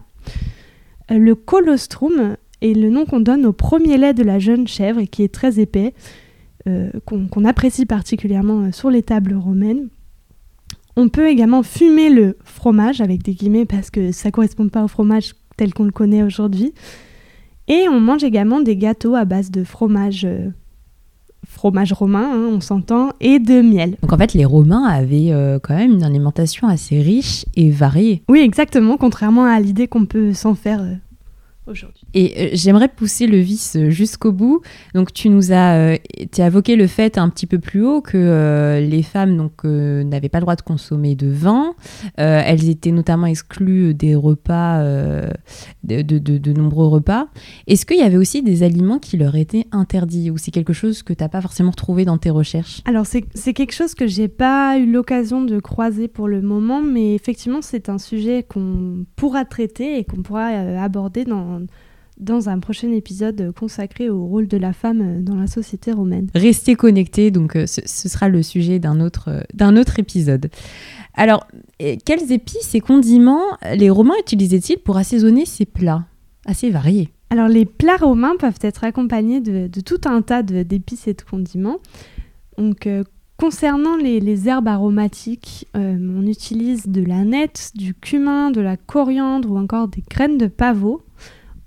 Euh, 1.10 1.18
le 1.18 1.34
colostrum 1.34 2.36
est 2.62 2.74
le 2.74 2.90
nom 2.90 3.04
qu'on 3.04 3.20
donne 3.20 3.44
au 3.46 3.52
premier 3.52 3.98
lait 3.98 4.14
de 4.14 4.22
la 4.22 4.38
jeune 4.38 4.66
chèvre 4.66 5.00
et 5.00 5.06
qui 5.06 5.22
est 5.22 5.32
très 5.32 5.58
épais, 5.60 5.94
qu'on 7.06 7.44
apprécie 7.44 7.86
particulièrement 7.86 8.70
sur 8.70 8.88
les 8.88 9.02
tables 9.02 9.34
romaines. 9.34 9.88
On 10.96 11.08
peut 11.08 11.28
également 11.28 11.62
fumer 11.62 12.10
le 12.10 12.36
fromage 12.44 13.00
avec 13.00 13.22
des 13.22 13.34
guillemets 13.34 13.64
parce 13.64 13.90
que 13.90 14.12
ça 14.12 14.28
ne 14.28 14.32
correspond 14.32 14.68
pas 14.68 14.84
au 14.84 14.88
fromage 14.88 15.34
tel 15.56 15.72
qu'on 15.72 15.84
le 15.84 15.90
connaît 15.90 16.22
aujourd'hui. 16.22 16.72
Et 17.68 17.86
on 17.88 18.00
mange 18.00 18.24
également 18.24 18.60
des 18.60 18.76
gâteaux 18.76 19.14
à 19.14 19.24
base 19.24 19.50
de 19.50 19.64
fromage, 19.64 20.24
euh, 20.24 20.50
fromage 21.46 21.92
romain, 21.92 22.30
hein, 22.34 22.48
on 22.52 22.60
s'entend, 22.60 23.10
et 23.20 23.38
de 23.38 23.62
miel. 23.62 23.96
Donc 24.02 24.12
en 24.12 24.18
fait, 24.18 24.34
les 24.34 24.44
Romains 24.44 24.84
avaient 24.84 25.30
euh, 25.30 25.58
quand 25.62 25.74
même 25.74 25.92
une 25.92 26.02
alimentation 26.02 26.68
assez 26.68 27.00
riche 27.00 27.46
et 27.54 27.70
variée. 27.70 28.22
Oui, 28.28 28.40
exactement, 28.40 28.96
contrairement 28.96 29.44
à 29.44 29.60
l'idée 29.60 29.86
qu'on 29.86 30.04
peut 30.04 30.34
s'en 30.34 30.54
faire 30.54 30.82
euh, 30.82 30.94
aujourd'hui. 31.66 32.06
Et 32.14 32.34
euh, 32.36 32.48
j'aimerais 32.54 32.88
pousser 32.88 33.26
le 33.26 33.38
vice 33.38 33.76
euh, 33.76 33.90
jusqu'au 33.90 34.32
bout. 34.32 34.62
Donc 34.94 35.12
tu 35.12 35.28
nous 35.28 35.52
as, 35.52 35.76
euh, 35.76 35.96
évoqué 36.36 36.76
le 36.76 36.86
fait 36.86 37.18
un 37.18 37.28
petit 37.28 37.46
peu 37.46 37.58
plus 37.58 37.84
haut 37.84 38.00
que 38.00 38.80
les 38.80 39.02
femmes 39.02 39.36
donc 39.36 39.64
n'avaient 39.64 40.28
pas 40.28 40.38
le 40.38 40.42
droit 40.42 40.56
de 40.56 40.62
consommer 40.62 41.14
de 41.14 41.28
vin. 41.28 41.74
elles 42.16 42.68
étaient 42.68 42.90
notamment 42.90 43.26
exclues 43.26 43.94
des 43.94 44.14
repas, 44.14 44.82
de, 45.84 46.02
de, 46.02 46.52
nombreux 46.52 46.86
repas. 46.86 47.28
Est-ce 47.66 47.86
qu'il 47.86 47.98
y 47.98 48.02
avait 48.02 48.16
aussi 48.16 48.42
des 48.42 48.62
aliments 48.62 48.98
qui 48.98 49.16
leur 49.16 49.36
étaient 49.36 49.66
interdits 49.72 50.30
ou 50.30 50.38
c'est 50.38 50.50
quelque 50.50 50.72
chose 50.72 51.02
que 51.02 51.12
tu 51.12 51.22
n'as 51.22 51.28
pas 51.28 51.40
forcément 51.40 51.70
retrouvé 51.70 52.04
dans 52.04 52.18
tes 52.18 52.30
recherches? 52.30 52.80
Alors 52.84 53.06
c'est 53.06 53.52
quelque 53.52 53.74
chose 53.74 53.94
que 53.94 54.06
j'ai 54.06 54.28
pas 54.28 54.78
eu 54.78 54.90
l'occasion 54.90 55.44
de 55.44 55.60
croiser 55.60 56.08
pour 56.08 56.28
le 56.28 56.42
moment, 56.42 56.82
mais 56.82 57.14
effectivement 57.14 57.62
c'est 57.62 57.88
un 57.88 57.98
sujet 57.98 58.42
qu'on 58.42 59.04
pourra 59.16 59.44
traiter 59.44 59.98
et 59.98 60.04
qu'on 60.04 60.22
pourra 60.22 60.46
aborder 60.46 61.24
dans 61.24 61.51
dans, 62.18 62.48
un 62.48 62.58
prochain 62.58 62.90
épisode 62.92 63.52
consacré 63.58 64.08
au 64.08 64.24
rôle 64.24 64.46
de 64.46 64.56
la 64.56 64.72
femme 64.72 65.22
dans 65.22 65.36
la 65.36 65.46
société 65.46 65.92
romaine. 65.92 66.28
Restez 66.34 66.74
connectés, 66.74 67.30
donc 67.30 67.56
euh, 67.56 67.66
ce, 67.66 68.08
sera 68.08 68.28
le 68.28 68.42
sujet 68.42 68.78
d'un 68.78 69.00
autre, 69.00 69.28
euh, 69.28 69.40
d'un 69.54 69.76
autre 69.76 69.98
épisode. 69.98 70.50
Alors, 71.14 71.46
quels 71.78 72.32
épices 72.32 72.74
et 72.74 72.80
condiments 72.80 73.44
les 73.74 73.90
Romains 73.90 74.14
utilisaient-ils 74.20 74.78
pour 74.78 74.96
assaisonner 74.96 75.44
ces 75.44 75.66
plats 75.66 76.06
assez 76.46 76.70
variés? 76.70 77.10
Alors, 77.28 77.48
les 77.48 77.66
plats 77.66 77.98
romains 77.98 78.34
peuvent 78.38 78.58
être 78.62 78.84
accompagnés 78.84 79.40
de, 79.40 79.68
tout 79.80 80.00
un 80.06 80.22
tas 80.22 80.42
d'épices 80.42 81.08
et 81.08 81.14
de 81.14 81.22
condiments. 81.22 81.80
Donc, 82.56 82.86
euh, 82.86 83.04
Concernant 83.42 83.96
les, 83.96 84.48
herbes 84.48 84.68
aromatiques, 84.68 85.66
on 85.74 86.24
utilise 86.28 86.86
de 86.86 87.04
la 87.04 87.24
nette, 87.24 87.72
du 87.74 87.92
cumin, 87.92 88.52
de 88.52 88.60
la 88.60 88.76
coriandre 88.76 89.50
ou 89.50 89.58
encore 89.58 89.88
des 89.88 90.04
graines 90.08 90.38
de 90.38 90.46
pavot. 90.46 91.02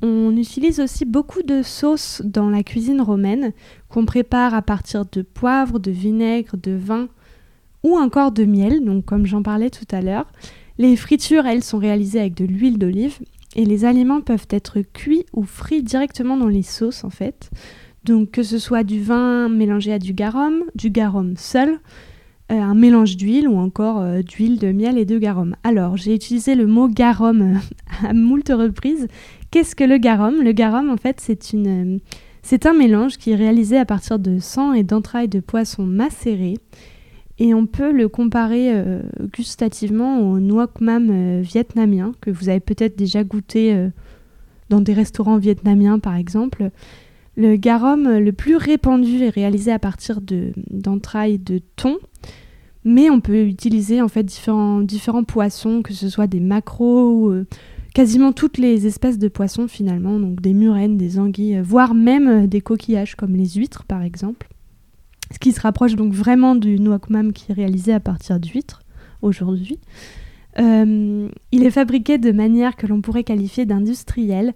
On 0.08 0.38
utilise 0.38 0.80
aussi 0.80 1.04
beaucoup 1.04 1.42
de 1.42 1.64
sauces 1.64 2.22
dans 2.24 2.52
la 2.52 2.62
cuisine 2.62 3.02
romaine 3.02 3.54
qu'on 3.90 4.06
prépare 4.06 4.54
à 4.54 4.62
partir 4.62 5.04
de 5.12 5.24
poivre, 5.24 5.80
de 5.80 5.90
vinaigre, 5.90 6.58
de 6.62 6.74
vin 6.74 7.08
ou 7.82 7.98
encore 7.98 8.32
de 8.32 8.46
miel, 8.46 8.86
donc 8.86 9.06
comme 9.06 9.26
j'en 9.26 9.42
parlais 9.42 9.72
tout 9.72 9.88
à 9.90 10.02
l'heure. 10.02 10.28
Les 10.78 10.96
fritures, 10.96 11.48
elles, 11.48 11.64
sont 11.64 11.80
réalisées 11.80 12.20
avec 12.20 12.36
de 12.36 12.46
l'huile 12.46 12.78
d'olive 12.78 13.18
et 13.56 13.66
les 13.66 13.84
aliments 13.84 14.22
peuvent 14.22 14.48
être 14.52 14.82
cuits 14.82 15.26
ou 15.34 15.42
frits 15.44 15.82
directement 15.82 16.38
dans 16.38 16.50
les 16.50 16.62
sauces 16.62 17.04
en 17.04 17.10
fait. 17.10 17.50
Donc 18.04 18.30
que 18.30 18.44
ce 18.44 18.60
soit 18.60 18.84
du 18.84 19.02
vin 19.02 19.50
mélangé 19.50 19.92
à 19.92 19.98
du 19.98 20.14
garum, 20.14 20.66
du 20.76 20.92
garum 20.92 21.36
seul, 21.36 21.80
euh, 22.52 22.62
un 22.62 22.76
mélange 22.76 23.18
d'huile 23.18 23.48
ou 23.48 23.58
encore 23.58 24.02
euh, 24.02 24.22
d'huile, 24.22 24.60
de 24.60 24.72
miel 24.72 25.00
et 25.00 25.06
de 25.06 25.18
garum. 25.18 25.56
Alors 25.64 25.98
j'ai 25.98 26.14
utilisé 26.14 26.54
le 26.54 26.68
mot 26.68 26.88
garum 26.88 27.60
à 28.08 28.14
moult 28.14 28.48
reprises. 28.50 29.08
Qu'est-ce 29.56 29.74
que 29.74 29.86
le 29.86 29.98
garum? 30.00 30.44
Le 30.44 30.52
garum 30.52 30.90
en 30.90 30.98
fait 30.98 31.22
c'est 31.22 31.54
une... 31.54 32.02
C'est 32.42 32.66
un 32.66 32.74
mélange 32.74 33.16
qui 33.16 33.32
est 33.32 33.36
réalisé 33.36 33.78
à 33.78 33.86
partir 33.86 34.20
de 34.20 34.38
sang 34.40 34.74
et 34.74 34.84
d'entrailles 34.84 35.30
de 35.30 35.40
poisson 35.40 35.84
macérés. 35.84 36.58
Et 37.40 37.54
on 37.54 37.66
peut 37.66 37.94
le 37.94 38.10
comparer 38.10 38.74
euh, 38.74 39.02
gustativement 39.34 40.20
au 40.30 40.42
nuoc 40.42 40.82
mam 40.82 41.08
euh, 41.10 41.42
vietnamien, 41.42 42.12
que 42.20 42.32
vous 42.32 42.50
avez 42.50 42.60
peut-être 42.60 42.98
déjà 42.98 43.24
goûté 43.24 43.74
euh, 43.74 43.88
dans 44.68 44.82
des 44.82 44.92
restaurants 44.92 45.38
vietnamiens 45.38 46.00
par 46.00 46.16
exemple. 46.16 46.72
Le 47.38 47.56
garum 47.56 48.18
le 48.18 48.34
plus 48.34 48.58
répandu 48.58 49.24
est 49.24 49.30
réalisé 49.30 49.72
à 49.72 49.80
partir 49.80 50.20
d'entrailles 50.70 51.40
de, 51.40 51.62
thon, 51.78 51.96
mais 52.84 53.10
on 53.10 53.22
peut 53.22 53.44
utiliser 53.44 54.02
en 54.02 54.10
fait 54.10 54.24
différents, 54.24 54.82
différents 54.82 55.24
poissons, 55.24 55.82
que 55.82 55.94
ce 55.94 56.10
soit 56.10 56.28
des 56.28 56.42
maquereaux, 56.42 57.34
quasiment 57.96 58.32
toutes 58.32 58.60
les 58.60 58.86
espèces 58.86 59.18
de 59.18 59.28
poissons 59.28 59.68
finalement, 59.68 60.20
donc 60.20 60.40
des 60.42 60.54
murènes, 60.54 60.98
des 60.98 61.18
anguilles, 61.18 61.60
voire 61.64 61.96
même 61.96 62.46
des 62.46 62.62
coquillages 62.62 63.16
comme 63.16 63.36
les 63.36 63.50
huîtres 63.50 63.86
par 63.86 64.04
exemple 64.04 64.48
ce 65.32 65.40
qui 65.40 65.52
se 65.52 65.62
rapproche 65.62 65.96
donc 65.96 66.14
vraiment 66.14 66.56
du 66.56 66.80
Nouakmam 66.80 67.34
qui 67.34 67.52
est 67.52 67.56
réalisé 67.56 67.94
à 67.94 68.00
partir 68.00 68.40
d'huîtres 68.40 68.82
aujourd'hui. 69.22 69.80
Euh, 70.60 71.28
il 71.52 71.64
est 71.64 71.72
fabriqué 71.72 72.18
de 72.18 72.32
manière 72.32 72.76
que 72.76 72.88
l'on 72.88 73.02
pourrait 73.02 73.24
qualifier 73.24 73.66
d'industrielle, 73.66 74.54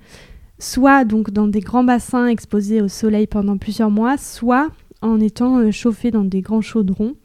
soit 0.59 1.03
donc 1.03 1.31
dans 1.31 1.47
des 1.47 1.59
grands 1.59 1.83
bassins 1.83 2.27
exposés 2.27 2.81
au 2.81 2.87
soleil 2.87 3.27
pendant 3.27 3.57
plusieurs 3.57 3.91
mois, 3.91 4.17
soit 4.17 4.69
en 5.01 5.19
étant 5.19 5.57
euh, 5.57 5.71
chauffé 5.71 6.11
dans 6.11 6.23
des 6.23 6.41
grands 6.41 6.61
chaudrons. 6.61 7.15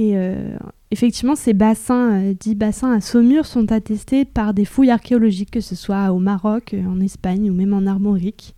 Euh, 0.00 0.56
effectivement, 0.92 1.34
ces 1.34 1.54
bassins, 1.54 2.32
dits 2.38 2.54
bassins 2.54 2.92
à 2.92 3.00
saumure, 3.00 3.46
sont 3.46 3.72
attestés 3.72 4.24
par 4.24 4.54
des 4.54 4.64
fouilles 4.64 4.90
archéologiques, 4.90 5.50
que 5.50 5.60
ce 5.60 5.74
soit 5.74 6.12
au 6.12 6.18
Maroc, 6.18 6.76
en 6.86 7.00
Espagne 7.00 7.50
ou 7.50 7.54
même 7.54 7.72
en 7.72 7.86
Armorique. 7.86 8.54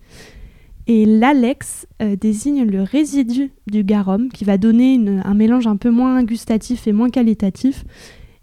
Et 0.86 1.06
l'Alex 1.06 1.86
euh, 2.02 2.14
désigne 2.16 2.64
le 2.64 2.82
résidu 2.82 3.52
du 3.66 3.84
garum 3.84 4.28
qui 4.28 4.44
va 4.44 4.58
donner 4.58 5.00
un 5.24 5.34
mélange 5.34 5.66
un 5.66 5.76
peu 5.76 5.90
moins 5.90 6.22
gustatif 6.24 6.86
et 6.86 6.92
moins 6.92 7.08
qualitatif 7.08 7.84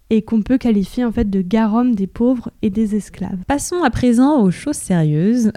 et 0.09 0.23
qu'on 0.23 0.41
peut 0.41 0.57
qualifier 0.57 1.05
en 1.05 1.11
fait 1.11 1.29
de 1.29 1.41
garum 1.41 1.93
des 1.93 2.07
pauvres 2.07 2.51
et 2.61 2.69
des 2.71 2.95
esclaves. 2.95 3.37
Passons 3.47 3.83
à 3.83 3.91
présent 3.91 4.41
aux 4.41 4.51
choses 4.51 4.75
sérieuses. 4.75 5.51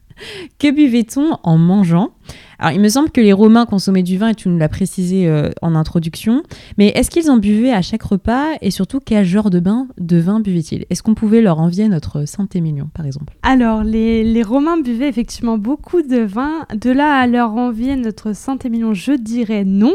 que 0.58 0.70
buvait-on 0.70 1.36
en 1.42 1.58
mangeant? 1.58 2.12
Alors, 2.60 2.72
il 2.72 2.80
me 2.80 2.90
semble 2.90 3.10
que 3.10 3.22
les 3.22 3.32
Romains 3.32 3.64
consommaient 3.64 4.02
du 4.02 4.18
vin, 4.18 4.28
et 4.28 4.34
tu 4.34 4.50
nous 4.50 4.58
l'as 4.58 4.68
précisé 4.68 5.26
euh, 5.26 5.48
en 5.62 5.74
introduction, 5.74 6.42
mais 6.76 6.88
est-ce 6.88 7.10
qu'ils 7.10 7.30
en 7.30 7.38
buvaient 7.38 7.72
à 7.72 7.80
chaque 7.80 8.02
repas 8.02 8.48
et 8.60 8.70
surtout 8.70 9.00
quel 9.00 9.24
genre 9.24 9.48
de, 9.48 9.60
bain, 9.60 9.88
de 9.96 10.18
vin 10.18 10.40
buvaient-ils? 10.40 10.84
Est-ce 10.90 11.02
qu'on 11.02 11.14
pouvait 11.14 11.40
leur 11.40 11.58
envier 11.58 11.88
notre 11.88 12.26
Saint-Émilion, 12.26 12.90
par 12.92 13.06
exemple? 13.06 13.34
Alors, 13.42 13.82
les, 13.82 14.42
Romains 14.42 14.78
buvaient 14.78 15.08
effectivement 15.08 15.56
beaucoup 15.56 16.02
de 16.02 16.18
vin. 16.18 16.66
De 16.74 16.90
là 16.90 17.14
à 17.14 17.26
leur 17.26 17.52
envier 17.54 17.96
notre 17.96 18.34
Saint-Émilion, 18.34 18.92
je 18.92 19.12
dirais 19.12 19.64
non 19.64 19.94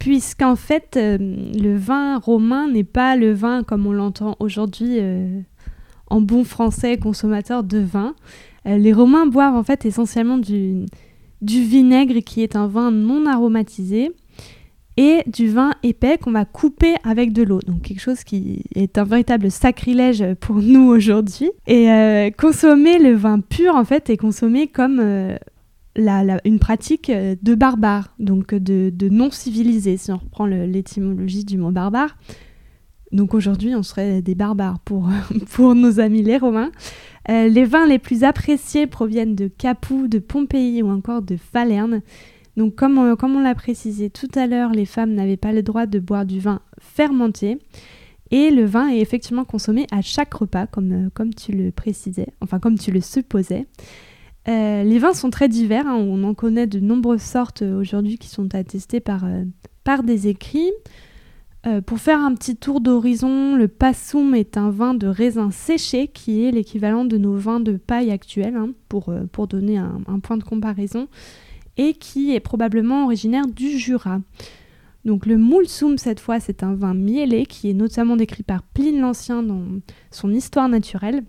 puisqu'en 0.00 0.56
fait, 0.56 0.96
euh, 0.98 1.16
le 1.18 1.76
vin 1.76 2.18
romain 2.18 2.68
n'est 2.68 2.84
pas 2.84 3.16
le 3.16 3.32
vin 3.32 3.62
comme 3.62 3.86
on 3.86 3.92
l'entend 3.92 4.36
aujourd'hui 4.38 4.98
euh, 4.98 5.40
en 6.08 6.20
bon 6.20 6.44
français 6.44 6.98
consommateur 6.98 7.62
de 7.62 7.78
vin. 7.78 8.14
Les 8.66 8.92
Romains 8.92 9.26
boivent 9.26 9.56
en 9.56 9.62
fait 9.62 9.84
essentiellement 9.84 10.38
du, 10.38 10.86
vinaigre 11.44 12.20
qui 12.24 12.42
est 12.42 12.56
un 12.56 12.66
vin 12.66 12.90
non 12.90 13.26
aromatisé 13.26 14.12
et 14.96 15.22
du 15.26 15.48
vin 15.48 15.72
épais 15.82 16.18
qu'on 16.18 16.32
va 16.32 16.44
couper 16.44 16.94
avec 17.02 17.32
de 17.32 17.42
l'eau. 17.42 17.60
Donc 17.66 17.82
quelque 17.82 18.00
chose 18.00 18.22
qui 18.22 18.62
est 18.74 18.96
un 18.98 19.04
véritable 19.04 19.50
sacrilège 19.50 20.24
pour 20.40 20.56
nous 20.62 20.86
aujourd'hui. 20.88 21.50
Et 21.66 21.90
euh, 21.90 22.30
consommer 22.30 22.98
le 22.98 23.14
vin 23.14 23.40
pur 23.40 23.74
en 23.74 23.84
fait 23.84 24.10
est 24.10 24.16
consommé 24.16 24.68
comme 24.68 25.00
euh, 25.00 25.36
une 26.44 26.58
pratique 26.58 27.10
de 27.10 27.54
barbare, 27.54 28.14
donc 28.18 28.54
de, 28.54 28.90
de 28.90 29.08
non 29.08 29.30
civilisé 29.30 29.96
si 29.96 30.12
on 30.12 30.18
reprend 30.18 30.46
l'étymologie 30.46 31.44
du 31.44 31.58
mot 31.58 31.70
barbare. 31.70 32.16
Donc 33.12 33.32
aujourd'hui 33.32 33.74
on 33.76 33.82
serait 33.82 34.22
des 34.22 34.34
barbares 34.34 34.80
pour, 34.80 35.08
pour 35.52 35.74
nos 35.74 36.00
amis 36.00 36.22
les 36.22 36.36
Romains. 36.36 36.70
Euh, 37.30 37.48
les 37.48 37.64
vins 37.64 37.86
les 37.86 37.98
plus 37.98 38.24
appréciés 38.24 38.86
proviennent 38.86 39.34
de 39.34 39.48
Capoue, 39.48 40.08
de 40.08 40.18
Pompéi 40.18 40.82
ou 40.82 40.90
encore 40.90 41.22
de 41.22 41.36
Falerne. 41.36 42.02
Donc 42.56 42.74
comme 42.76 42.98
on, 42.98 43.40
l'a 43.40 43.54
précisé 43.54 44.10
tout 44.10 44.28
à 44.34 44.46
l'heure, 44.46 44.70
les 44.70 44.84
femmes 44.84 45.12
n'avaient 45.14 45.36
pas 45.36 45.52
le 45.52 45.62
droit 45.62 45.86
de 45.86 45.98
boire 45.98 46.24
du 46.24 46.38
vin 46.38 46.60
fermenté. 46.78 47.58
Et 48.30 48.50
le 48.50 48.64
vin 48.64 48.88
est 48.88 48.98
effectivement 48.98 49.44
consommé 49.44 49.86
à 49.90 50.02
chaque 50.02 50.34
repas, 50.34 50.66
comme, 50.66 50.92
euh, 50.92 51.30
tu 51.36 51.52
le 51.52 51.70
précisais, 51.70 52.28
enfin 52.40 52.58
comme 52.58 52.78
tu 52.78 52.90
le 52.90 53.00
supposais. 53.00 53.66
Euh, 54.48 54.82
les 54.82 54.98
vins 54.98 55.14
sont 55.14 55.30
très 55.30 55.48
divers, 55.48 55.86
hein. 55.86 55.96
on 55.96 56.22
en 56.24 56.34
connaît 56.34 56.66
de 56.66 56.78
nombreuses 56.78 57.22
sortes 57.22 57.62
aujourd'hui 57.62 58.18
qui 58.18 58.28
sont 58.28 58.54
attestées 58.54 59.00
par 59.00 60.02
des 60.04 60.28
écrits. 60.28 60.70
Euh, 61.66 61.80
pour 61.80 61.98
faire 61.98 62.20
un 62.20 62.34
petit 62.34 62.56
tour 62.56 62.80
d'horizon, 62.80 63.56
le 63.56 63.68
Passum 63.68 64.34
est 64.34 64.58
un 64.58 64.70
vin 64.70 64.92
de 64.92 65.06
raisin 65.06 65.50
séché 65.50 66.08
qui 66.08 66.44
est 66.44 66.50
l'équivalent 66.50 67.06
de 67.06 67.16
nos 67.16 67.36
vins 67.36 67.60
de 67.60 67.78
paille 67.78 68.10
actuels, 68.10 68.56
hein, 68.56 68.70
pour, 68.90 69.08
euh, 69.08 69.24
pour, 69.32 69.46
donner 69.46 69.78
un, 69.78 70.18
point 70.22 70.36
de 70.36 70.44
comparaison, 70.44 71.08
et 71.78 71.94
qui 71.94 72.34
est 72.34 72.40
probablement 72.40 73.04
originaire 73.04 73.46
du 73.46 73.78
Jura. 73.78 74.20
Donc 75.06 75.24
le 75.24 75.38
Moulsum, 75.38 75.96
cette 75.96 76.20
fois, 76.20 76.38
c'est 76.38 76.62
un 76.62 76.74
vin 76.74 76.94
mielé 76.94 77.46
qui 77.46 77.70
est 77.70 77.74
notamment 77.74 78.16
décrit 78.16 78.42
par 78.42 78.62
Pline 78.62 79.00
l'Ancien 79.00 79.42
dans 79.42 79.64
son 80.10 80.32
Histoire 80.32 80.68
naturelle. 80.68 81.24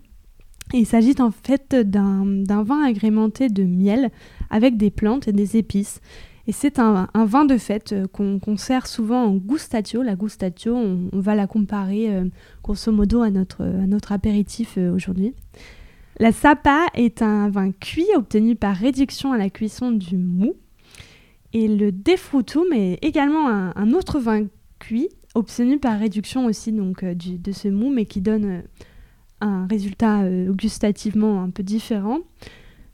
il 0.74 0.86
s'agit 0.86 1.14
en 1.18 1.30
fait 1.30 1.74
d'un 1.74 2.62
vin 2.62 2.82
agrémenté 2.84 3.48
de 3.48 3.64
miel 3.64 4.10
avec 4.50 4.76
des 4.76 4.90
plantes 4.90 5.28
et 5.28 5.32
des 5.32 5.56
épices. 5.56 6.00
Et 6.48 6.52
c'est 6.52 6.78
un, 6.78 7.08
vin 7.14 7.44
de 7.44 7.58
fête 7.58 7.92
euh, 7.92 8.06
qu'on 8.06 8.56
sert 8.56 8.86
souvent 8.86 9.24
en 9.24 9.34
gustatio. 9.34 10.02
La 10.02 10.14
gustatio, 10.14 10.76
on, 10.76 11.08
va 11.12 11.34
la 11.34 11.48
comparer 11.48 12.14
euh, 12.14 12.24
grosso 12.62 12.92
modo 12.92 13.22
à 13.22 13.30
notre, 13.30 14.12
apéritif 14.12 14.74
euh, 14.78 14.94
aujourd'hui. 14.94 15.34
La 16.20 16.30
sapa 16.30 16.86
est 16.94 17.20
un 17.20 17.50
vin 17.50 17.72
cuit 17.72 18.06
obtenu 18.14 18.54
par 18.54 18.76
réduction 18.76 19.32
à 19.32 19.38
la 19.38 19.50
cuisson 19.50 19.90
du 19.90 20.16
mou. 20.16 20.54
Et 21.52 21.66
le 21.66 21.90
defrutum 21.90 22.72
est 22.72 22.98
également 23.02 23.48
un, 23.48 23.92
autre 23.92 24.20
vin 24.20 24.46
cuit 24.78 25.08
obtenu 25.34 25.78
par 25.78 25.98
réduction 25.98 26.46
aussi 26.46 26.72
donc, 26.72 27.04
de 27.04 27.52
ce 27.52 27.68
mou, 27.68 27.90
mais 27.90 28.04
qui 28.04 28.20
donne 28.20 28.62
un 29.40 29.66
résultat 29.66 30.24
gustativement 30.48 31.42
un 31.42 31.50
peu 31.50 31.62
différent. 31.62 32.20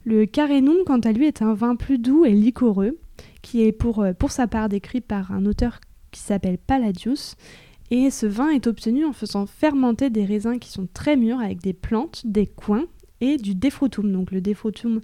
Le 0.05 0.25
carenum, 0.25 0.77
quant 0.85 0.99
à 0.99 1.11
lui, 1.11 1.25
est 1.25 1.41
un 1.41 1.53
vin 1.53 1.75
plus 1.75 1.97
doux 1.97 2.25
et 2.25 2.31
liquoreux 2.31 2.97
qui 3.43 3.61
est 3.61 3.71
pour, 3.71 4.01
euh, 4.01 4.13
pour 4.13 4.31
sa 4.31 4.47
part 4.47 4.69
décrit 4.69 5.01
par 5.01 5.31
un 5.31 5.45
auteur 5.45 5.79
qui 6.09 6.21
s'appelle 6.21 6.57
Palladius. 6.57 7.35
Et 7.91 8.09
ce 8.09 8.25
vin 8.25 8.49
est 8.49 8.65
obtenu 8.65 9.05
en 9.05 9.13
faisant 9.13 9.45
fermenter 9.45 10.09
des 10.09 10.25
raisins 10.25 10.57
qui 10.57 10.69
sont 10.69 10.87
très 10.91 11.15
mûrs 11.15 11.39
avec 11.39 11.61
des 11.61 11.73
plantes, 11.73 12.23
des 12.25 12.47
coins 12.47 12.85
et 13.21 13.37
du 13.37 13.53
defrutum. 13.53 14.11
Donc 14.11 14.31
le 14.31 14.41
defrutum 14.41 15.01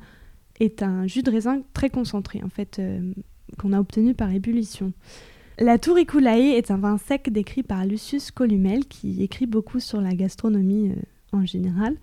est 0.59 0.81
un 0.81 1.05
jus 1.05 1.21
de 1.21 1.29
raisin 1.29 1.61
très 1.73 1.89
concentré 1.89 2.41
en 2.43 2.49
fait 2.49 2.79
euh, 2.79 3.13
qu'on 3.59 3.73
a 3.73 3.79
obtenu 3.79 4.15
par 4.15 4.31
ébullition. 4.31 4.93
La 5.59 5.77
Touriculae 5.77 6.55
est 6.55 6.71
un 6.71 6.77
vin 6.77 6.97
sec 6.97 7.31
décrit 7.31 7.63
par 7.63 7.85
Lucius 7.85 8.31
Columel 8.31 8.85
qui 8.85 9.21
écrit 9.21 9.45
beaucoup 9.45 9.79
sur 9.79 10.01
la 10.01 10.15
gastronomie 10.15 10.89
euh, 10.89 11.37
en 11.37 11.45
général. 11.45 11.97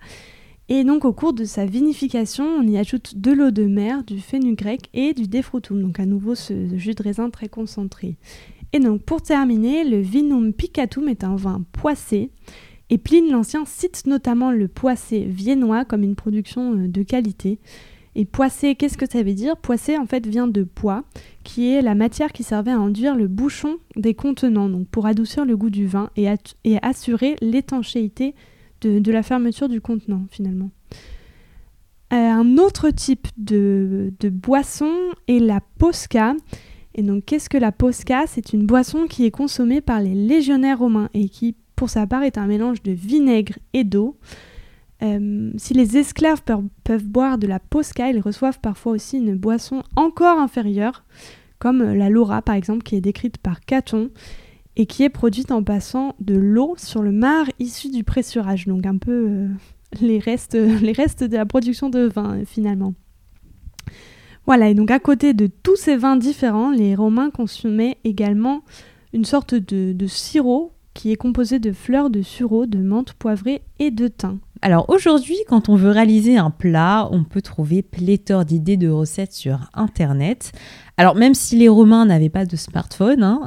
Et 0.69 0.83
donc 0.83 1.05
au 1.05 1.13
cours 1.13 1.33
de 1.33 1.45
sa 1.45 1.65
vinification, 1.65 2.45
on 2.45 2.67
y 2.67 2.77
ajoute 2.77 3.17
de 3.17 3.31
l'eau 3.31 3.51
de 3.51 3.65
mer, 3.65 4.03
du 4.03 4.19
fenugrec 4.19 4.89
et 4.93 5.13
du 5.13 5.27
defrutum, 5.27 5.81
donc 5.81 5.99
à 5.99 6.05
nouveau 6.05 6.35
ce 6.35 6.75
jus 6.75 6.93
de 6.93 7.03
raisin 7.03 7.29
très 7.29 7.47
concentré. 7.47 8.17
Et 8.73 8.79
donc 8.79 9.01
pour 9.03 9.21
terminer, 9.21 9.85
le 9.85 9.99
vinum 9.99 10.51
picatum 10.51 11.07
est 11.07 11.23
un 11.23 11.37
vin 11.37 11.63
poissé. 11.71 12.31
Et 12.89 12.97
Pline 12.97 13.31
l'Ancien 13.31 13.63
cite 13.65 14.05
notamment 14.07 14.51
le 14.51 14.67
poissé 14.67 15.25
viennois 15.25 15.85
comme 15.85 16.03
une 16.03 16.15
production 16.15 16.73
euh, 16.73 16.87
de 16.87 17.03
qualité. 17.03 17.59
Et 18.15 18.25
poissé, 18.25 18.75
qu'est-ce 18.75 18.97
que 18.97 19.09
ça 19.09 19.23
veut 19.23 19.33
dire? 19.33 19.57
Poissé 19.57 19.97
en 19.97 20.05
fait 20.05 20.25
vient 20.25 20.47
de 20.47 20.63
pois, 20.63 21.03
qui 21.43 21.69
est 21.69 21.81
la 21.81 21.95
matière 21.95 22.31
qui 22.31 22.43
servait 22.43 22.71
à 22.71 22.79
enduire 22.79 23.15
le 23.15 23.27
bouchon 23.27 23.77
des 23.95 24.15
contenants, 24.15 24.69
donc 24.69 24.87
pour 24.87 25.05
adoucir 25.05 25.45
le 25.45 25.55
goût 25.55 25.69
du 25.69 25.85
vin 25.85 26.09
et 26.15 26.27
assurer 26.81 27.35
l'étanchéité 27.41 28.33
de, 28.81 29.11
la 29.11 29.23
fermeture 29.23 29.69
du 29.69 29.81
contenant 29.81 30.25
finalement. 30.29 30.69
un 32.11 32.57
autre 32.57 32.89
type 32.89 33.27
de, 33.37 34.13
de 34.19 34.29
boisson 34.29 34.93
est 35.27 35.39
la 35.39 35.61
posca. 35.77 36.35
Et 36.95 37.03
donc, 37.03 37.25
qu'est-ce 37.25 37.49
que 37.49 37.57
la 37.57 37.71
posca? 37.71 38.25
C'est 38.25 38.53
une 38.53 38.65
boisson 38.65 39.05
qui 39.07 39.25
est 39.25 39.31
consommée 39.31 39.81
par 39.81 40.01
les 40.01 40.15
légionnaires 40.15 40.79
romains 40.79 41.09
et 41.13 41.29
qui, 41.29 41.55
pour 41.75 41.89
sa 41.89 42.07
part, 42.07 42.23
est 42.23 42.39
un 42.39 42.47
mélange 42.47 42.81
de 42.81 42.91
vinaigre 42.91 43.53
et 43.73 43.83
d'eau. 43.83 44.17
Euh, 45.03 45.51
si 45.57 45.75
les 45.75 45.97
esclaves 45.97 46.41
peuvent, 46.83 47.03
boire 47.05 47.37
de 47.37 47.45
la 47.45 47.59
posca, 47.59 48.09
ils 48.09 48.19
reçoivent 48.19 48.59
parfois 48.59 48.93
aussi 48.93 49.17
une 49.17 49.35
boisson 49.35 49.83
encore 49.95 50.39
inférieure, 50.39 51.05
comme 51.59 51.83
la 51.83 52.09
laura 52.09 52.41
par 52.41 52.55
exemple, 52.55 52.83
qui 52.83 52.95
est 52.95 53.01
décrite 53.01 53.37
par 53.37 53.61
Caton 53.61 54.09
et 54.77 54.85
qui 54.85 55.03
est 55.03 55.09
produite 55.09 55.51
en 55.51 55.63
passant 55.63 56.15
de 56.21 56.35
l'eau 56.35 56.75
sur 56.77 57.01
le 57.01 57.11
marc 57.11 57.51
issu 57.59 57.89
du 57.89 58.03
pressurage, 58.03 58.67
donc 58.67 58.85
un 58.85 58.97
peu 58.97 59.27
euh, 59.27 59.47
les, 60.01 60.19
restes, 60.19 60.53
les 60.81 60.93
restes 60.93 61.23
de 61.23 61.35
la 61.35 61.45
production 61.45 61.89
de 61.89 62.07
vin 62.07 62.45
finalement. 62.45 62.93
Voilà, 64.45 64.69
et 64.69 64.75
donc 64.75 64.91
à 64.91 64.99
côté 64.99 65.33
de 65.33 65.47
tous 65.47 65.75
ces 65.75 65.97
vins 65.97 66.15
différents, 66.15 66.71
les 66.71 66.95
Romains 66.95 67.31
consommaient 67.31 67.97
également 68.05 68.61
une 69.13 69.25
sorte 69.25 69.55
de, 69.55 70.07
sirop 70.07 70.71
qui 70.93 71.11
est 71.11 71.17
composé 71.17 71.59
de 71.59 71.71
fleurs 71.73 72.09
de 72.09 72.21
sureau, 72.21 72.65
de 72.65 72.77
menthe 72.77 73.13
poivrée 73.13 73.61
et 73.79 73.91
de 73.91 74.07
thym. 74.07 74.39
Alors 74.61 74.89
aujourd'hui, 74.89 75.35
quand 75.47 75.69
on 75.69 75.75
veut 75.75 75.91
réaliser 75.91 76.37
un 76.37 76.49
plat, 76.49 77.09
on 77.11 77.23
peut 77.23 77.41
trouver 77.41 77.81
pléthore 77.81 78.45
d'idées 78.45 78.77
de 78.77 78.89
recettes 78.89 79.33
sur 79.33 79.69
Internet. 79.73 80.53
Alors 80.99 81.15
même 81.15 81.35
si 81.35 81.55
les 81.55 81.69
Romains 81.69 82.05
n'avaient 82.05 82.29
pas 82.29 82.45
de 82.45 82.55
smartphone, 82.55 83.21
hein, 83.21 83.45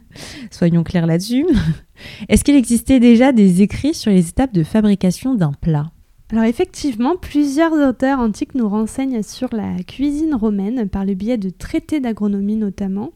soyons 0.52 0.84
clairs 0.84 1.06
là-dessus, 1.06 1.46
est-ce 2.28 2.44
qu'il 2.44 2.54
existait 2.54 3.00
déjà 3.00 3.32
des 3.32 3.60
écrits 3.60 3.94
sur 3.94 4.12
les 4.12 4.28
étapes 4.28 4.54
de 4.54 4.62
fabrication 4.62 5.34
d'un 5.34 5.52
plat? 5.52 5.90
Alors 6.30 6.44
effectivement, 6.44 7.16
plusieurs 7.16 7.72
auteurs 7.72 8.20
antiques 8.20 8.54
nous 8.54 8.68
renseignent 8.68 9.22
sur 9.22 9.48
la 9.52 9.82
cuisine 9.82 10.34
romaine 10.34 10.88
par 10.88 11.04
le 11.04 11.14
biais 11.14 11.36
de 11.36 11.50
traités 11.50 12.00
d'agronomie 12.00 12.56
notamment. 12.56 13.10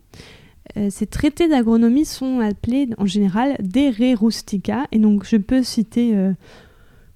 Euh, 0.77 0.89
ces 0.91 1.07
traités 1.07 1.49
d'agronomie 1.49 2.05
sont 2.05 2.41
appelés 2.41 2.89
en 2.99 3.07
général 3.07 3.57
des 3.61 3.91
re 3.91 4.19
rustica 4.21 4.87
et 4.91 4.99
donc 4.99 5.25
je 5.25 5.37
peux 5.37 5.63
citer 5.63 6.15
euh, 6.15 6.33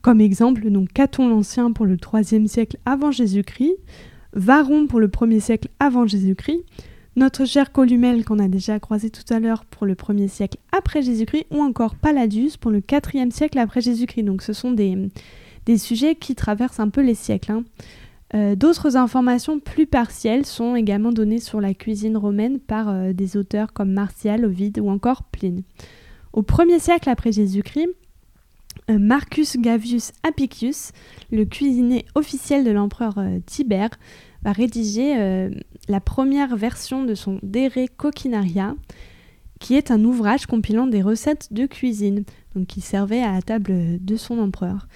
comme 0.02 0.20
exemple 0.20 0.70
donc 0.70 0.92
Caton 0.92 1.28
l'Ancien 1.28 1.72
pour 1.72 1.84
le 1.84 1.96
3e 1.96 2.46
siècle 2.46 2.78
avant 2.86 3.10
Jésus-Christ, 3.10 3.74
Varon 4.32 4.86
pour 4.86 5.00
le 5.00 5.08
1er 5.08 5.40
siècle 5.40 5.68
avant 5.78 6.06
Jésus-Christ, 6.06 6.64
notre 7.16 7.44
cher 7.44 7.72
Columel 7.72 8.24
qu'on 8.24 8.38
a 8.38 8.48
déjà 8.48 8.78
croisé 8.78 9.10
tout 9.10 9.32
à 9.32 9.40
l'heure 9.40 9.64
pour 9.64 9.86
le 9.86 9.94
1er 9.94 10.28
siècle 10.28 10.58
après 10.72 11.02
Jésus-Christ 11.02 11.46
ou 11.50 11.60
encore 11.60 11.96
Palladius 11.96 12.56
pour 12.56 12.70
le 12.70 12.80
4e 12.80 13.30
siècle 13.30 13.58
après 13.58 13.80
Jésus-Christ. 13.80 14.22
Donc 14.22 14.42
ce 14.42 14.52
sont 14.52 14.70
des 14.70 14.96
des 15.66 15.78
sujets 15.78 16.14
qui 16.14 16.34
traversent 16.34 16.80
un 16.80 16.88
peu 16.88 17.02
les 17.02 17.14
siècles. 17.14 17.52
Hein. 17.52 17.64
Euh, 18.34 18.54
d'autres 18.54 18.96
informations 18.96 19.58
plus 19.58 19.86
partielles 19.86 20.46
sont 20.46 20.76
également 20.76 21.10
données 21.10 21.40
sur 21.40 21.60
la 21.60 21.74
cuisine 21.74 22.16
romaine 22.16 22.60
par 22.60 22.88
euh, 22.88 23.12
des 23.12 23.36
auteurs 23.36 23.72
comme 23.72 23.92
Martial, 23.92 24.44
Ovide 24.44 24.78
ou 24.78 24.88
encore 24.88 25.24
Pline. 25.24 25.62
Au 26.32 26.42
1er 26.42 26.78
siècle 26.78 27.08
après 27.08 27.32
Jésus-Christ, 27.32 27.88
Marcus 28.98 29.56
Gavius 29.56 30.12
Apicius, 30.22 30.92
le 31.30 31.44
cuisinier 31.44 32.06
officiel 32.14 32.64
de 32.64 32.70
l'empereur 32.70 33.14
Tibère, 33.46 33.90
va 34.42 34.52
rédiger 34.52 35.48
la 35.88 36.00
première 36.00 36.56
version 36.56 37.04
de 37.04 37.14
son 37.14 37.38
De 37.42 37.86
Coquinaria, 37.96 38.74
qui 39.58 39.74
est 39.74 39.90
un 39.90 40.04
ouvrage 40.04 40.46
compilant 40.46 40.86
des 40.86 41.02
recettes 41.02 41.52
de 41.52 41.66
cuisine, 41.66 42.24
qui 42.66 42.80
servait 42.80 43.22
à 43.22 43.32
la 43.32 43.42
table 43.42 43.98
de 44.04 44.16
son 44.16 44.38
empereur. 44.38 44.88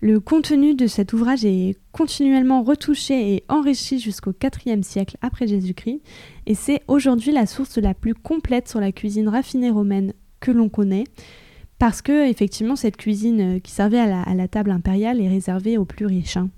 Le 0.00 0.18
contenu 0.18 0.74
de 0.74 0.88
cet 0.88 1.12
ouvrage 1.12 1.44
est 1.44 1.76
continuellement 1.92 2.62
retouché 2.62 3.34
et 3.34 3.44
enrichi 3.48 4.00
jusqu'au 4.00 4.32
IVe 4.32 4.82
siècle 4.82 5.16
après 5.22 5.46
Jésus-Christ, 5.46 6.00
et 6.46 6.54
c'est 6.54 6.82
aujourd'hui 6.88 7.30
la 7.30 7.46
source 7.46 7.78
la 7.78 7.94
plus 7.94 8.14
complète 8.14 8.68
sur 8.68 8.80
la 8.80 8.90
cuisine 8.90 9.28
raffinée 9.28 9.70
romaine 9.70 10.12
que 10.40 10.50
l'on 10.50 10.68
connaît, 10.68 11.04
parce 11.78 12.02
que 12.02 12.28
effectivement 12.28 12.76
cette 12.76 12.96
cuisine 12.96 13.56
euh, 13.56 13.58
qui 13.58 13.72
servait 13.72 13.98
à 13.98 14.34
la, 14.34 14.48
table 14.48 14.70
impériale 14.70 15.20
est 15.20 15.28
réservée 15.28 15.78
aux 15.78 15.84
plus 15.84 16.06
riches. 16.06 16.36
Hein. 16.36 16.50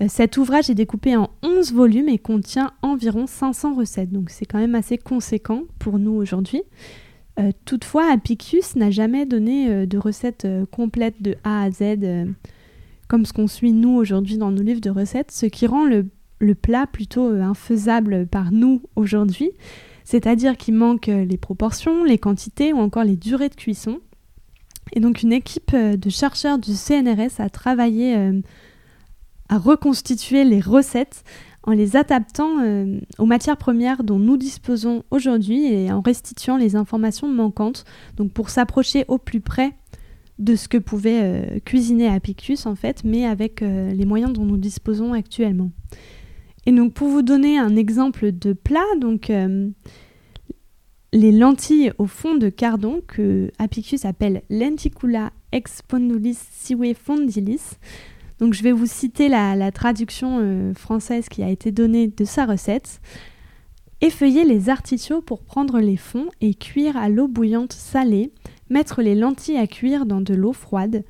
Euh, 0.00 0.06
cet 0.08 0.36
ouvrage 0.36 0.70
est 0.70 0.74
découpé 0.74 1.16
en 1.16 1.30
11 1.42 1.72
volumes 1.72 2.08
et 2.08 2.18
contient 2.18 2.72
environ 2.82 3.26
500 3.26 3.74
recettes, 3.74 4.12
donc 4.12 4.30
c'est 4.30 4.46
quand 4.46 4.58
même 4.58 4.74
assez 4.74 4.98
conséquent 4.98 5.62
pour 5.78 5.98
nous 5.98 6.12
aujourd'hui. 6.12 6.62
Euh, 7.38 7.52
toutefois, 7.64 8.10
Apicius 8.12 8.76
n'a 8.76 8.90
jamais 8.90 9.24
donné 9.24 9.86
de 9.86 9.98
recette 9.98 10.46
complète 10.70 11.22
de 11.22 11.36
A 11.44 11.62
à 11.62 11.70
Z 11.70 12.26
comme 13.10 13.26
ce 13.26 13.32
qu'on 13.32 13.48
suit 13.48 13.72
nous 13.72 13.96
aujourd'hui 13.96 14.38
dans 14.38 14.52
nos 14.52 14.62
livres 14.62 14.80
de 14.80 14.88
recettes, 14.88 15.32
ce 15.32 15.46
qui 15.46 15.66
rend 15.66 15.84
le, 15.84 16.06
plat 16.54 16.86
plutôt 16.86 17.28
euh, 17.28 17.42
infaisable 17.42 18.26
par 18.28 18.52
nous 18.52 18.82
aujourd'hui, 18.94 19.50
c'est-à-dire 20.04 20.56
qu'il 20.56 20.74
manque 20.74 21.08
euh, 21.08 21.24
les 21.24 21.36
proportions, 21.36 22.04
les 22.04 22.18
quantités 22.18 22.72
ou 22.72 22.78
encore 22.78 23.02
les 23.02 23.16
durées 23.16 23.48
de 23.48 23.56
cuisson. 23.56 23.98
Et 24.92 25.00
donc 25.00 25.22
une 25.22 25.32
équipe 25.32 25.72
euh, 25.74 25.96
de 25.96 26.10
chercheurs 26.10 26.58
du 26.58 26.74
CNRS 26.74 27.40
a 27.40 27.48
travaillé 27.48 28.16
à 29.48 29.58
reconstituer 29.58 30.44
les 30.44 30.60
recettes 30.60 31.24
en 31.64 31.72
les 31.72 31.96
adaptant 31.96 32.56
aux 33.18 33.26
matières 33.26 33.56
premières 33.56 34.02
dont 34.02 34.18
nous 34.18 34.36
disposons 34.36 35.02
aujourd'hui 35.10 35.66
et 35.66 35.92
en 35.92 36.00
restituant 36.00 36.56
les 36.56 36.74
informations 36.74 37.28
manquantes, 37.28 37.84
donc 38.16 38.32
pour 38.32 38.48
s'approcher 38.48 39.04
au 39.08 39.18
plus 39.18 39.40
près 39.40 39.74
de 40.40 40.56
ce 40.56 40.68
que 40.68 40.78
pouvait 40.78 41.20
euh, 41.22 41.58
cuisiner 41.64 42.08
Apicus 42.08 42.66
en 42.66 42.74
fait, 42.74 43.04
mais 43.04 43.26
avec 43.26 43.62
euh, 43.62 43.92
les 43.92 44.06
moyens 44.06 44.32
dont 44.32 44.44
nous 44.44 44.56
disposons 44.56 45.12
actuellement. 45.12 45.70
Et 46.66 46.72
donc 46.72 46.94
pour 46.94 47.08
vous 47.08 47.22
donner 47.22 47.58
un 47.58 47.76
exemple 47.76 48.32
de 48.32 48.54
plat, 48.54 48.86
donc 48.98 49.30
euh, 49.30 49.68
les 51.12 51.32
lentilles 51.32 51.92
au 51.98 52.06
fond 52.06 52.36
de 52.36 52.48
cardon 52.48 53.02
que 53.06 53.50
Apicus 53.58 54.04
appelle 54.04 54.42
lenticula 54.48 55.32
expondulis 55.52 56.38
sive 56.52 56.94
fondilis. 56.94 57.78
Donc 58.38 58.54
je 58.54 58.62
vais 58.62 58.72
vous 58.72 58.86
citer 58.86 59.28
la, 59.28 59.72
traduction 59.72 60.72
française 60.74 61.28
qui 61.28 61.42
a 61.42 61.48
été 61.48 61.72
donnée 61.72 62.08
de 62.08 62.24
sa 62.24 62.46
recette. 62.46 63.00
Effeuiller 64.00 64.44
les 64.44 64.70
artichauts 64.70 65.20
pour 65.20 65.42
prendre 65.42 65.78
les 65.80 65.96
fonds 65.96 66.28
et 66.40 66.54
cuire 66.54 66.96
à 66.96 67.08
l'eau 67.08 67.28
bouillante 67.28 67.72
salée 67.72 68.32
mettre 68.70 69.02
les 69.02 69.16
lentilles 69.16 69.58
à 69.58 69.66
cuire 69.66 70.06
dans 70.06 70.20
de 70.20 70.32
l'eau 70.32 70.52
froide, 70.52 71.04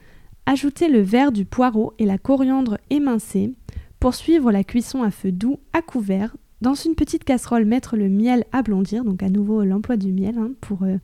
ajouter 0.46 0.88
le 0.88 1.00
verre 1.00 1.30
du 1.30 1.44
poireau 1.44 1.92
et 1.98 2.06
la 2.06 2.18
coriandre 2.18 2.78
émincée, 2.88 3.52
poursuivre 4.00 4.50
la 4.50 4.64
cuisson 4.64 5.02
à 5.02 5.10
feu 5.10 5.30
doux 5.30 5.60
à 5.72 5.82
couvert, 5.82 6.34
dans 6.60 6.74
une 6.74 6.94
petite 6.94 7.24
casserole 7.24 7.64
mettre 7.64 7.96
le 7.96 8.08
miel 8.08 8.44
à 8.52 8.62
blondir, 8.62 9.04
donc 9.04 9.22
à 9.22 9.28
nouveau 9.28 9.64
l'emploi 9.64 9.96
du 9.96 10.12
miel 10.12 10.36
hein, 10.38 10.52
pour, 10.60 10.82
euh, 10.82 10.96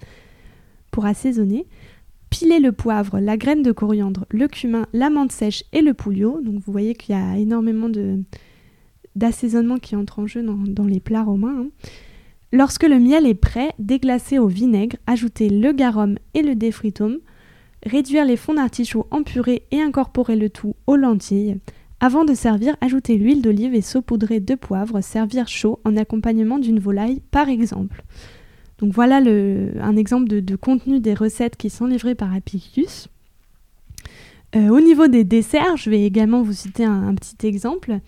pour 0.90 1.06
assaisonner, 1.06 1.66
piler 2.30 2.60
le 2.60 2.72
poivre, 2.72 3.18
la 3.18 3.36
graine 3.36 3.62
de 3.62 3.72
coriandre, 3.72 4.26
le 4.30 4.48
cumin, 4.48 4.86
la 4.92 5.10
menthe 5.10 5.32
sèche 5.32 5.64
et 5.72 5.80
le 5.80 5.94
pouliot. 5.94 6.40
Donc 6.42 6.56
vous 6.56 6.72
voyez 6.72 6.94
qu'il 6.94 7.14
y 7.14 7.18
a 7.18 7.38
énormément 7.38 7.90
d'assaisonnement 9.14 9.78
qui 9.78 9.96
entre 9.96 10.18
en 10.18 10.26
jeu 10.26 10.42
dans, 10.42 10.84
les 10.84 11.00
plats 11.00 11.22
romains. 11.22 11.64
Hein. 11.64 11.68
Lorsque 12.52 12.84
le 12.84 12.98
miel 12.98 13.26
est 13.26 13.34
prêt, 13.34 13.72
déglacer 13.78 14.38
au 14.38 14.46
vinaigre, 14.46 14.96
ajouter 15.06 15.48
le 15.48 15.72
garum 15.72 16.16
et 16.34 16.42
le 16.42 16.54
défritum, 16.54 17.18
réduire 17.84 18.24
les 18.24 18.36
fonds 18.36 18.54
d'artichaut 18.54 19.06
en 19.10 19.22
et 19.70 19.80
incorporer 19.80 20.36
le 20.36 20.50
tout 20.50 20.74
aux 20.86 20.96
lentilles. 20.96 21.58
Avant 21.98 22.24
de 22.24 22.34
servir, 22.34 22.76
ajouter 22.80 23.16
l'huile 23.16 23.40
d'olive 23.40 23.74
et 23.74 23.80
saupoudrer 23.80 24.40
de 24.40 24.54
poivre, 24.54 25.00
servir 25.00 25.48
chaud 25.48 25.80
en 25.84 25.96
accompagnement 25.96 26.58
d'une 26.58 26.78
volaille 26.78 27.22
par 27.30 27.48
exemple. 27.48 28.04
Donc 28.78 28.92
voilà 28.92 29.16
un 29.16 29.96
exemple 29.96 30.28
de, 30.28 30.56
contenu 30.56 31.00
des 31.00 31.14
recettes 31.14 31.56
qui 31.56 31.70
sont 31.70 31.86
livrées 31.86 32.14
par 32.14 32.34
Apicius. 32.34 33.08
Euh, 34.54 34.68
au 34.68 34.80
niveau 34.80 35.08
des 35.08 35.24
desserts, 35.24 35.78
je 35.78 35.88
vais 35.88 36.04
également 36.04 36.42
vous 36.42 36.52
citer 36.52 36.84
un 36.84 37.14
petit 37.14 37.46
exemple. 37.46 38.00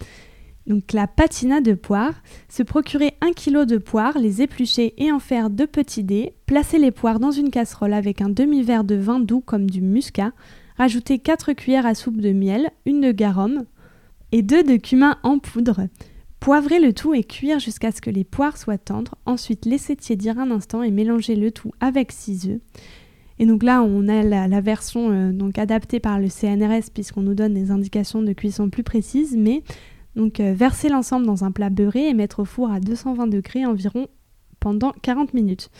Donc 0.66 0.92
la 0.92 1.06
patina 1.06 1.62
de 1.62 1.72
poire, 1.72 2.12
se 2.50 2.62
procurer 2.62 3.14
un 3.22 3.32
kilo 3.32 3.64
de 3.64 3.78
poires, 3.78 4.18
les 4.18 4.42
éplucher 4.42 4.92
et 5.02 5.10
en 5.10 5.18
faire 5.18 5.48
deux 5.48 5.66
petits 5.66 6.04
dés, 6.04 6.34
placer 6.44 6.78
les 6.78 6.90
poires 6.90 7.20
dans 7.20 7.30
une 7.30 7.50
casserole 7.50 7.94
avec 7.94 8.20
un 8.20 8.28
demi-verre 8.28 8.84
de 8.84 8.94
vin 8.94 9.18
doux 9.18 9.40
comme 9.40 9.70
du 9.70 9.80
muscat, 9.80 10.32
rajouter 10.76 11.18
4 11.18 11.54
cuillères 11.54 11.86
à 11.86 11.94
soupe 11.94 12.20
de 12.20 12.32
miel, 12.32 12.70
une 12.84 13.00
de 13.00 13.12
garum 13.12 13.64
et 14.32 14.42
deux 14.42 14.62
de 14.62 14.76
cumin 14.76 15.16
en 15.22 15.38
poudre. 15.38 15.88
Poivrer 16.40 16.78
le 16.78 16.92
tout 16.92 17.14
et 17.14 17.24
cuire 17.24 17.58
jusqu'à 17.58 17.90
ce 17.90 18.00
que 18.00 18.10
les 18.10 18.24
poires 18.24 18.56
soient 18.56 18.78
tendres, 18.78 19.16
ensuite 19.26 19.66
laisser 19.66 19.96
tiédir 19.96 20.38
un 20.38 20.50
instant 20.50 20.82
et 20.82 20.90
mélanger 20.90 21.34
le 21.34 21.50
tout 21.50 21.72
avec 21.80 22.12
6 22.12 22.48
œufs. 22.48 22.60
Et 23.40 23.46
donc 23.46 23.62
là, 23.62 23.82
on 23.82 24.08
a 24.08 24.22
la, 24.22 24.60
version 24.60 25.10
euh, 25.10 25.32
donc 25.32 25.58
adaptée 25.58 26.00
par 26.00 26.18
le 26.18 26.28
CNRS 26.28 26.90
puisqu'on 26.92 27.22
nous 27.22 27.34
donne 27.34 27.54
des 27.54 27.70
indications 27.70 28.22
de 28.22 28.32
cuisson 28.32 28.70
plus 28.70 28.82
précises, 28.82 29.36
mais 29.36 29.62
donc 30.18 30.40
euh, 30.40 30.52
verser 30.52 30.88
l'ensemble 30.88 31.26
dans 31.26 31.44
un 31.44 31.52
plat 31.52 31.70
beurré 31.70 32.08
et 32.08 32.14
mettre 32.14 32.40
au 32.40 32.44
four 32.44 32.70
à 32.70 32.80
220 32.80 33.28
degrés 33.28 33.64
environ 33.64 34.08
pendant 34.58 34.92
40 35.02 35.32
minutes. 35.32 35.70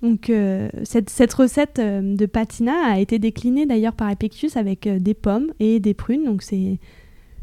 Donc 0.00 0.30
euh, 0.30 0.68
cette, 0.84 1.32
recette 1.34 1.78
euh, 1.80 2.14
de 2.14 2.26
patina 2.26 2.72
a 2.86 3.00
été 3.00 3.18
déclinée 3.18 3.66
d'ailleurs 3.66 3.94
par 3.94 4.10
Epictus 4.10 4.56
avec 4.56 4.88
des 4.88 5.14
pommes 5.14 5.52
et 5.58 5.80
des 5.80 5.92
prunes. 5.92 6.24
Donc 6.24 6.42
c'est 6.42 6.78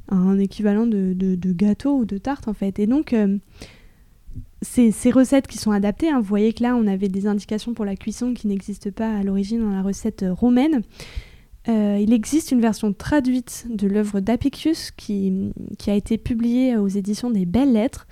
un 0.10 0.40
équivalent 0.40 0.86
de, 0.86 1.14
de, 1.14 1.52
gâteau 1.54 1.98
ou 1.98 2.06
de 2.06 2.18
tarte 2.18 2.48
en 2.48 2.54
fait. 2.54 2.80
Et 2.80 2.88
donc, 2.88 3.16
ces, 4.62 4.92
ces, 4.92 5.12
recettes 5.12 5.48
qui 5.48 5.58
sont 5.58 5.72
adaptées, 5.72 6.10
hein, 6.10 6.20
vous 6.20 6.28
voyez 6.28 6.54
que 6.54 6.64
là, 6.64 6.76
on 6.76 6.88
avait 6.88 7.10
des 7.10 7.28
indications 7.28 7.74
pour 7.74 7.86
la 7.86 7.96
cuisson 7.96 8.34
qui 8.34 8.48
n'existent 8.48 8.92
pas 8.92 9.16
à 9.16 9.24
l'origine 9.24 9.62
dans 9.62 9.72
la 9.72 9.82
recette 9.82 10.26
romaine. 10.30 10.82
il 11.68 12.14
existe 12.14 12.52
une 12.52 12.62
version 12.62 12.94
traduite 12.94 13.68
de 13.70 13.88
l'œuvre 13.88 14.20
d'Apicius 14.20 14.92
qui, 14.92 15.52
a 15.88 15.94
été 15.94 16.18
publiée 16.18 16.78
aux 16.78 16.88
éditions 16.88 17.30
des 17.30 17.46
Belles 17.46 17.74
Lettres. 17.74 18.08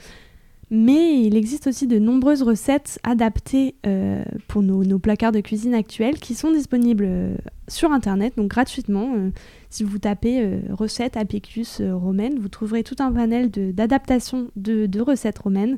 Mais 0.72 1.24
il 1.24 1.36
existe 1.36 1.66
aussi 1.68 1.88
de 1.88 1.98
nombreuses 1.98 2.44
recettes 2.44 3.00
adaptées 3.04 3.76
euh, 3.88 4.24
pour 4.48 4.62
nos, 4.62 5.00
placards 5.00 5.32
de 5.32 5.40
cuisine 5.40 5.74
actuels 5.74 6.20
qui 6.20 6.36
sont 6.36 6.52
disponibles 6.52 7.06
euh, 7.08 7.36
sur 7.68 7.92
Internet, 7.92 8.38
donc 8.38 8.50
gratuitement. 8.50 9.16
Euh, 9.70 9.76
si 9.80 9.84
vous 9.84 10.00
tapez 10.00 10.60
recettes 10.72 11.18
Apicus 11.18 11.82
romaine, 11.82 12.40
vous 12.40 12.50
trouverez 12.50 12.84
tout 12.84 12.96
un 13.00 13.12
panel 13.12 13.50
d'adaptations 13.50 14.50
de, 14.56 14.86
de, 14.86 15.02
recettes 15.02 15.40
romaines. 15.40 15.78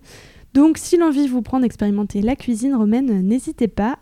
Donc 0.54 0.78
si 0.78 0.98
l'envie 0.98 1.28
vous 1.28 1.42
prend 1.42 1.60
d'expérimenter 1.60 2.22
la 2.22 2.36
cuisine 2.36 2.76
romaine, 2.76 3.22
n'hésitez 3.22 3.68
pas 3.68 4.00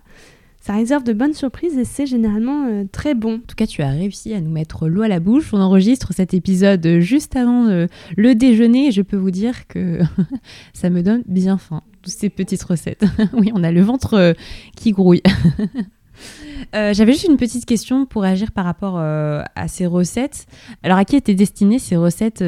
ça 0.61 0.73
réserve 0.73 1.03
de 1.03 1.13
bonnes 1.13 1.33
surprises 1.33 1.77
et 1.77 1.85
c'est 1.85 2.05
généralement 2.05 2.67
euh, 2.67 2.83
très 2.91 3.15
bon. 3.15 3.35
En 3.35 3.47
tout 3.47 3.55
cas, 3.55 3.65
tu 3.65 3.81
as 3.81 3.89
réussi 3.89 4.33
à 4.33 4.41
nous 4.41 4.51
mettre 4.51 4.87
l'eau 4.87 5.03
à 5.03 5.07
la 5.07 5.19
bouche. 5.19 5.53
On 5.53 5.59
enregistre 5.59 6.13
cet 6.13 6.33
épisode 6.33 6.99
juste 6.99 7.35
avant 7.35 7.67
euh, 7.67 7.87
le 8.17 8.35
déjeuner 8.35 8.87
et 8.87 8.91
je 8.91 9.01
peux 9.01 9.17
vous 9.17 9.31
dire 9.31 9.67
que 9.67 9.99
ça 10.73 10.89
me 10.89 11.01
donne 11.01 11.23
bien 11.27 11.57
faim, 11.57 11.81
toutes 12.01 12.13
ces 12.13 12.29
petites 12.29 12.63
recettes. 12.63 13.05
oui, 13.33 13.51
on 13.55 13.63
a 13.63 13.71
le 13.71 13.81
ventre 13.81 14.15
euh, 14.15 14.33
qui 14.75 14.91
grouille. 14.91 15.23
J'avais 16.73 17.13
juste 17.13 17.27
une 17.27 17.37
petite 17.37 17.65
question 17.65 18.05
pour 18.05 18.23
agir 18.23 18.51
par 18.51 18.65
rapport 18.65 18.97
à 18.99 19.67
ces 19.67 19.85
recettes. 19.85 20.45
Alors, 20.83 20.97
à 20.97 21.05
qui 21.05 21.15
étaient 21.15 21.35
destinées 21.35 21.79
ces 21.79 21.95
recettes 21.95 22.43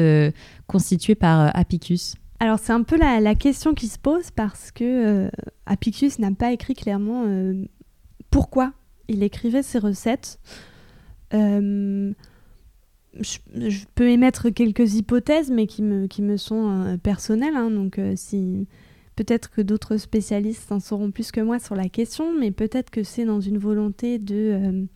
constituées 0.66 1.14
par 1.14 1.54
Apicus? 1.56 2.14
Alors 2.40 2.58
c'est 2.58 2.72
un 2.72 2.82
peu 2.82 2.96
la, 2.98 3.34
question 3.34 3.72
qui 3.72 3.86
se 3.86 3.98
pose 3.98 4.30
parce 4.32 4.72
que 4.72 5.30
Apicus 5.66 6.18
n'a 6.18 6.32
pas 6.32 6.52
écrit 6.52 6.74
clairement 6.74 7.24
pourquoi 8.30 8.72
il 9.08 9.22
écrivait 9.22 9.62
ces 9.62 9.78
recettes. 9.78 10.40
Euh, 11.34 12.12
je, 13.20 13.84
peux 13.94 14.08
émettre 14.08 14.50
quelques 14.50 14.94
hypothèses, 14.94 15.50
mais 15.50 15.66
qui 15.66 15.82
me, 15.82 16.06
qui 16.06 16.22
me 16.22 16.36
sont 16.36 16.68
euh, 16.68 16.96
personnelles. 16.96 17.56
Hein. 17.56 17.70
donc, 17.70 17.98
euh, 17.98 18.14
si 18.16 18.66
peut-être 19.16 19.50
que 19.50 19.60
d'autres 19.60 19.96
spécialistes 19.96 20.72
en 20.72 20.80
sauront 20.80 21.10
plus 21.10 21.32
que 21.32 21.40
moi 21.40 21.58
sur 21.58 21.74
la 21.74 21.88
question, 21.88 22.32
mais 22.38 22.50
peut-être 22.50 22.90
que 22.90 23.02
c'est 23.02 23.24
dans 23.24 23.40
une 23.40 23.58
volonté 23.58 24.18
de 24.18 24.86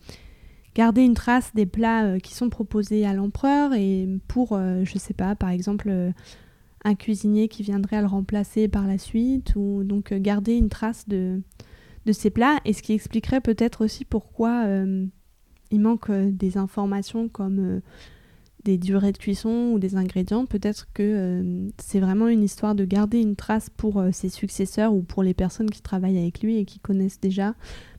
garder 0.75 1.03
une 1.03 1.15
trace 1.15 1.53
des 1.55 1.67
plats 1.67 2.19
qui 2.21 2.35
sont 2.35 2.51
proposés 2.51 3.07
à 3.07 3.15
l'empereur 3.15 3.73
et 3.75 4.09
pour, 4.29 4.59
je 4.59 4.99
sais 4.99 5.15
pas, 5.15 5.35
par 5.35 5.51
exemple 5.51 6.13
un 6.85 6.95
cuisinier 6.95 7.49
qui 7.49 7.63
viendrait 7.63 8.01
le 8.01 8.07
remplacer 8.07 8.69
par 8.69 8.87
la 8.87 8.99
suite, 8.99 9.55
ou 9.57 9.83
donc 9.83 10.13
garder 10.13 10.55
une 10.55 10.69
trace 10.69 11.09
de, 11.09 11.41
de 12.07 12.13
ces 12.13 12.31
plats 12.31 12.59
et 12.65 12.73
ce 12.73 12.83
qui 12.83 12.95
expliquerait 12.95 13.41
peut-être 13.41 13.85
aussi 13.85 14.05
pourquoi 14.05 14.65
euh, 14.67 15.05
il 15.71 15.81
manque 15.81 16.09
euh, 16.09 16.31
des 16.31 16.57
informations 16.57 17.29
comme 17.29 17.59
euh, 17.59 17.81
des 18.67 18.79
durées 18.79 19.13
de 19.13 19.19
cuisson 19.19 19.71
ou 19.73 19.79
des 19.79 19.97
ingrédients. 19.97 20.45
Peut-être 20.45 20.89
que 20.93 21.43
c'est 21.79 22.01
vraiment 22.01 22.29
une 22.29 22.43
histoire 22.43 22.75
de 22.75 22.85
garder 22.85 23.21
une 23.21 23.37
trace 23.37 23.71
pour 23.71 24.03
ses 24.13 24.29
successeurs 24.29 24.93
ou 24.93 25.03
pour 25.03 25.23
les 25.23 25.35
personnes 25.35 25.71
qui 25.71 25.81
travaillent 25.81 26.19
avec 26.19 26.43
lui 26.43 26.59
et 26.59 26.65
qui 26.65 26.81
connaissent 26.81 27.21
déjà 27.21 27.55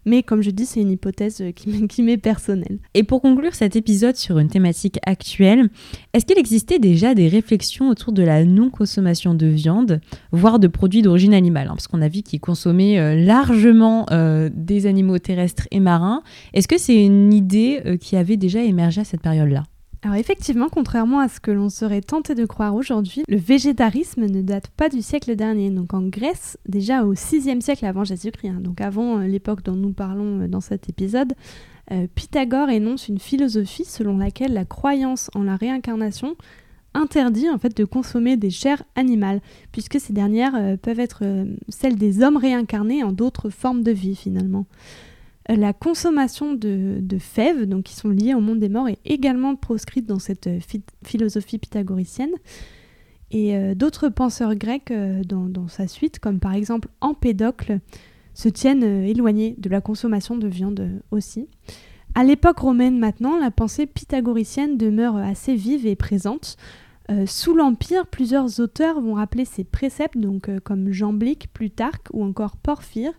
mais 0.07 0.23
comme 0.23 0.41
je 0.41 0.51
dis, 0.51 0.65
c'est 0.65 0.79
une 0.79 0.91
hypothèse 0.91 1.43
qui 1.53 2.01
m'est 2.01 2.17
personnelle. 2.17 2.79
Et 2.93 3.03
pour 3.03 3.21
conclure 3.21 3.53
cet 3.53 3.75
épisode 3.75 4.15
sur 4.15 4.39
une 4.39 4.47
thématique 4.47 4.99
actuelle, 5.05 5.69
est-ce 6.13 6.25
qu'il 6.25 6.39
existait 6.39 6.79
déjà 6.79 7.13
des 7.13 7.27
réflexions 7.27 7.89
autour 7.89 8.13
de 8.13 8.23
la 8.23 8.45
non-consommation 8.45 9.33
de 9.33 9.47
viande, 9.47 9.99
voire 10.31 10.59
de 10.59 10.67
produits 10.67 11.01
d'origine 11.01 11.33
animale 11.33 11.67
hein, 11.67 11.73
Parce 11.73 11.87
qu'on 11.87 12.01
a 12.01 12.07
vu 12.07 12.21
qu'ils 12.21 12.39
consommaient 12.39 12.97
euh, 12.99 13.15
largement 13.15 14.05
euh, 14.11 14.49
des 14.53 14.85
animaux 14.85 15.19
terrestres 15.19 15.67
et 15.71 15.81
marins. 15.81 16.23
Est-ce 16.53 16.69
que 16.69 16.77
c'est 16.77 17.03
une 17.03 17.33
idée 17.33 17.81
euh, 17.85 17.97
qui 17.97 18.15
avait 18.15 18.37
déjà 18.37 18.63
émergé 18.63 19.01
à 19.01 19.03
cette 19.03 19.21
période-là? 19.21 19.65
Alors 20.03 20.15
effectivement, 20.15 20.69
contrairement 20.69 21.19
à 21.19 21.27
ce 21.27 21.39
que 21.39 21.49
l'on 21.49 21.69
serait 21.69 22.01
tenté 22.01 22.35
de 22.35 22.45
croire 22.45 22.75
aujourd'hui, 22.75 23.23
le 23.27 23.37
végétarisme 23.37 24.25
ne 24.25 24.41
date 24.41 24.67
pas 24.69 24.89
du 24.89 25.01
siècle 25.01 25.35
dernier. 25.35 25.71
Donc 25.71 25.93
en 25.93 26.03
Grèce, 26.03 26.57
déjà 26.67 27.03
au 27.03 27.15
6e 27.15 27.61
siècle 27.61 27.85
avant 27.85 28.03
Jésus-Christ, 28.03 28.49
hein, 28.49 28.59
donc 28.61 28.79
avant 28.79 29.19
euh, 29.19 29.27
l'époque 29.27 29.63
dont 29.63 29.75
nous 29.75 29.93
parlons 29.93 30.41
euh, 30.41 30.47
dans 30.47 30.61
cet 30.61 30.87
épisode, 30.87 31.33
euh, 31.91 32.05
Pythagore 32.13 32.69
énonce 32.69 33.07
une 33.07 33.17
philosophie 33.17 33.85
selon 33.85 34.17
laquelle 34.17 34.53
la 34.53 34.65
croyance 34.65 35.31
en 35.33 35.43
la 35.43 35.55
réincarnation 35.55 36.35
interdit 36.93 37.49
en 37.49 37.57
fait 37.57 37.75
de 37.75 37.85
consommer 37.85 38.37
des 38.37 38.49
chairs 38.49 38.83
animales, 38.95 39.41
puisque 39.71 39.99
ces 39.99 40.13
dernières 40.13 40.77
peuvent 40.79 40.99
être 40.99 41.23
celles 41.69 41.95
des 41.95 42.23
hommes 42.23 42.37
réincarnés 42.37 43.03
en 43.03 43.11
d'autres 43.11 43.51
formes 43.51 43.83
de 43.83 43.91
vie 43.91 44.15
finalement 44.15 44.65
la 45.55 45.73
consommation 45.73 46.53
de, 46.53 47.17
fèves, 47.19 47.65
donc 47.65 47.83
qui 47.83 47.95
sont 47.95 48.09
liées 48.09 48.33
au 48.33 48.41
monde 48.41 48.59
des 48.59 48.69
morts, 48.69 48.89
est 48.89 48.99
également 49.05 49.55
proscrite 49.55 50.05
dans 50.05 50.19
cette 50.19 50.47
euh, 50.47 50.59
philosophie 51.03 51.57
pythagoricienne. 51.57 52.33
Et 53.31 53.55
euh, 53.55 53.75
d'autres 53.75 54.09
penseurs 54.09 54.55
grecs 54.55 54.91
euh, 54.91 55.23
dans, 55.23 55.67
sa 55.67 55.87
suite, 55.87 56.19
comme 56.19 56.39
par 56.39 56.53
exemple 56.53 56.89
Empédocle, 57.01 57.79
se 58.33 58.49
tiennent 58.49 58.83
éloignés 58.83 59.55
de 59.57 59.69
la 59.69 59.81
consommation 59.81 60.37
de 60.37 60.47
viande 60.47 61.01
aussi. 61.11 61.47
À 62.13 62.23
l'époque 62.23 62.59
romaine 62.59 62.99
maintenant, 62.99 63.39
la 63.39 63.51
pensée 63.51 63.87
pythagoricienne 63.87 64.77
demeure 64.77 65.15
assez 65.15 65.55
vive 65.55 65.87
et 65.87 65.95
présente. 65.95 66.55
sous 67.25 67.55
l'Empire, 67.55 68.05
plusieurs 68.05 68.59
auteurs 68.59 69.01
vont 69.01 69.15
rappeler 69.15 69.43
ces 69.43 69.63
préceptes, 69.63 70.19
donc 70.19 70.51
comme 70.59 70.91
Jamblique, 70.91 71.51
Plutarque 71.51 72.09
ou 72.13 72.23
encore 72.23 72.57
Porphyre, 72.57 73.13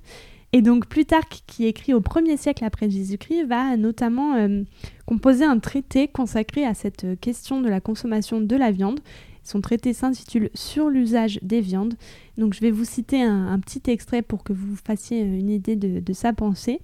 et 0.53 0.63
donc 0.63 0.87
Plutarque, 0.87 1.43
qui 1.47 1.67
écrit 1.67 1.93
au 1.93 2.01
1er 2.01 2.39
siècle 2.39 2.65
après 2.65 2.89
Jésus-Christ, 2.89 3.45
va 3.45 3.77
notamment 3.77 4.35
euh, 4.35 4.63
composer 5.05 5.45
un 5.45 5.59
traité 5.59 6.09
consacré 6.09 6.65
à 6.65 6.73
cette 6.73 7.05
euh, 7.05 7.17
question 7.17 7.61
de 7.61 7.69
la 7.69 7.81
consommation 7.81 8.41
de 8.41 8.57
la 8.57 8.71
viande. 8.71 9.01
Son 9.45 9.61
traité 9.61 9.93
s'intitule 9.93 10.51
Sur 10.55 10.89
l'usage 10.89 11.39
des 11.43 11.61
viandes. 11.61 11.95
Donc 12.39 12.55
je 12.55 12.61
vais 12.61 12.71
vous 12.71 12.85
citer 12.85 13.23
un, 13.23 13.59
petit 13.61 13.91
extrait 13.91 14.23
pour 14.23 14.43
que 14.43 14.55
vous 14.55 14.77
fassiez 14.77 15.23
euh, 15.23 15.39
une 15.39 15.51
idée 15.51 15.77
de, 15.77 16.01
de 16.01 16.13
sa 16.15 16.33
pensée. 16.33 16.81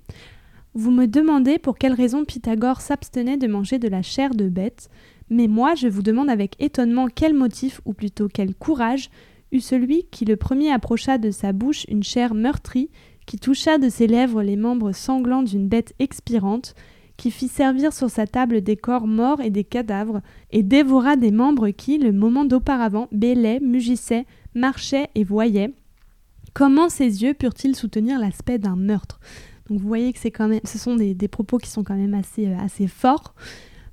Vous 0.75 0.91
me 0.91 1.07
demandez 1.07 1.59
pour 1.59 1.79
quelle 1.79 1.95
raison 1.95 2.25
Pythagore 2.25 2.83
s'abstenait 2.83 3.39
de 3.39 3.47
manger 3.47 3.79
de 3.79 3.89
la 3.89 4.03
chair 4.03 4.35
de 4.35 4.49
bête, 4.49 4.91
mais 5.31 5.47
moi 5.47 5.75
je 5.75 5.89
vous 5.89 6.03
demande 6.03 6.29
avec 6.29 6.61
étonnement 6.61 7.07
quel 7.07 7.33
motif, 7.33 7.81
ou 7.87 7.95
plutôt 7.95 8.29
quel 8.29 8.55
courage, 8.55 9.09
eut 9.53 9.61
celui 9.61 10.05
qui 10.11 10.25
le 10.25 10.37
premier 10.37 10.71
approcha 10.73 11.17
de 11.17 11.31
sa 11.31 11.53
bouche 11.53 11.87
une 11.89 12.03
chair 12.03 12.35
meurtrie 12.35 12.91
qui 13.27 13.39
toucha 13.39 13.79
de 13.79 13.89
ses 13.89 14.07
lèvres 14.07 14.43
les 14.43 14.57
membres 14.57 14.93
sanglants 14.93 15.43
d'une 15.43 15.69
bête 15.69 15.95
expirante, 15.99 16.75
qui 17.17 17.31
fit 17.31 17.49
servir 17.49 17.93
sur 17.93 18.11
sa 18.11 18.27
table 18.27 18.61
des 18.61 18.77
corps 18.77 19.07
morts 19.07 19.41
et 19.41 19.51
des 19.51 19.65
cadavres, 19.65 20.21
et 20.51 20.63
dévora 20.63 21.17
des 21.17 21.31
membres 21.31 21.71
qui, 21.71 21.99
le 21.99 22.13
moment 22.13 22.45
d'auparavant, 22.45 23.09
bêlaient, 23.13 23.61
mugissaient, 23.61 24.27
marchaient 24.55 25.09
et 25.15 25.25
voyaient. 25.25 25.73
Comment 26.53 26.89
ses 26.89 27.23
yeux 27.23 27.35
purent-ils 27.35 27.77
soutenir 27.77 28.19
l'aspect 28.19 28.59
d'un 28.59 28.77
meurtre? 28.77 29.21
Donc 29.69 29.81
vous 29.81 29.89
voyez 29.89 30.13
que 30.13 30.19
ce 30.19 30.79
sont 30.79 30.97
des, 30.97 31.29
propos 31.29 31.59
qui 31.59 31.71
sont 31.71 31.85
quand 31.85 31.97
même 31.97 32.15
assez, 32.15 32.47
euh, 32.47 32.59
assez 32.59 32.87
forts. 32.87 33.35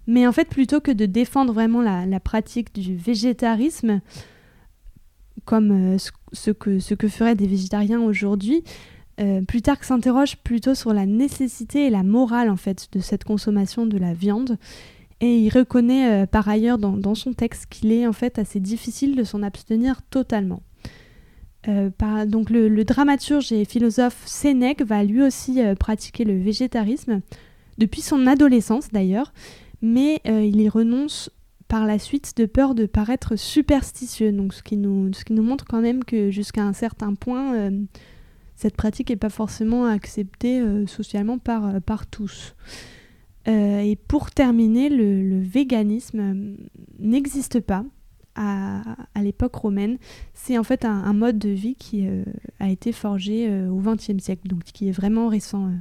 Mais 0.08 0.28
en 0.28 0.32
fait, 0.32 0.50
plutôt 0.50 0.82
que 0.82 0.91
de 0.91 1.06
défendre 1.06 1.54
vraiment 1.54 1.82
la, 1.82 2.20
pratique 2.20 2.74
du 2.74 2.96
végétarisme, 2.96 4.02
comme 5.46 5.96
euh, 5.96 5.98
ce 6.34 6.52
que 6.52 7.08
feraient 7.08 7.36
des 7.36 7.48
végétariens 7.48 8.02
aujourd'hui, 8.02 8.63
euh, 9.19 9.41
Plutarque 9.41 9.84
s'interroge 9.84 10.38
plutôt 10.38 10.74
sur 10.74 10.93
la 10.93 11.06
nécessité 11.06 11.88
et 11.88 11.89
la 11.89 12.04
morale 12.04 12.50
en 12.50 12.56
fait 12.56 12.88
de 12.93 13.00
cette 13.00 13.24
consommation 13.24 13.86
de 13.86 13.97
la 13.97 14.13
viande 14.13 14.58
et 15.19 15.38
il 15.38 15.50
reconnaît 15.50 16.24
euh, 16.24 16.26
par 16.26 16.47
ailleurs 16.47 16.78
dans, 16.78 17.15
son 17.15 17.34
texte 17.34 17.67
qu'il 17.69 17.91
est 17.91 18.08
en 18.08 18.13
fait 18.13 18.39
assez 18.39 18.60
difficile 18.60 19.15
de 19.15 19.24
s'en 19.24 19.43
abstenir 19.43 20.02
totalement. 20.04 20.63
Euh, 21.67 21.91
donc 22.26 22.50
le, 22.50 22.84
dramaturge 22.84 23.52
et 23.52 23.65
philosophe 23.65 24.24
Sénèque 24.26 24.82
va 24.82 25.04
lui 25.04 25.21
aussi 25.21 25.60
pratiquer 25.80 26.24
le 26.24 26.39
végétarisme 26.39 27.21
depuis 27.78 28.02
son 28.02 28.26
adolescence 28.26 28.89
d'ailleurs, 28.91 29.32
mais 29.82 30.21
il 30.26 30.60
y 30.60 30.69
renonce 30.69 31.30
par 31.67 31.86
la 31.86 32.00
suite 32.00 32.36
de 32.38 32.45
peur 32.45 32.74
de 32.74 32.88
paraître 32.88 33.36
superstitieux, 33.36 34.36
ce 34.52 34.63
qui 34.63 34.78
nous 34.78 35.43
montre 35.43 35.65
quand 35.65 35.82
même 35.82 36.04
que 36.04 36.32
jusqu'à 36.32 36.63
un 36.63 36.74
certain 36.74 37.13
point 37.13 37.69
cette 38.62 38.76
pratique 38.78 39.10
n'est 39.10 39.15
pas 39.15 39.30
forcément 39.30 39.86
acceptée 39.86 40.62
euh, 40.62 40.86
socialement 40.86 41.39
par, 41.39 41.65
euh, 41.65 41.80
par 41.80 42.06
tous. 42.06 42.56
Euh, 43.47 43.80
et 43.80 43.95
pour 43.95 44.30
terminer, 44.30 44.88
le, 44.88 45.41
véganisme 45.41 46.58
n'existe 47.00 47.60
pas 47.60 47.84
à, 48.36 48.84
l'époque 49.19 49.56
romaine. 49.56 49.97
C'est 50.36 50.60
en 50.60 50.63
fait 50.63 50.86
un, 50.86 51.13
mode 51.13 51.39
de 51.39 51.50
vie 51.50 51.74
qui 51.74 52.08
a 52.60 52.69
été 52.69 52.91
forgé 52.91 53.50
au 53.67 53.80
XXe 53.80 54.19
siècle, 54.19 54.47
donc 54.47 54.63
qui 54.63 54.88
est 54.89 54.91
vraiment 54.91 55.28
récent 55.28 55.71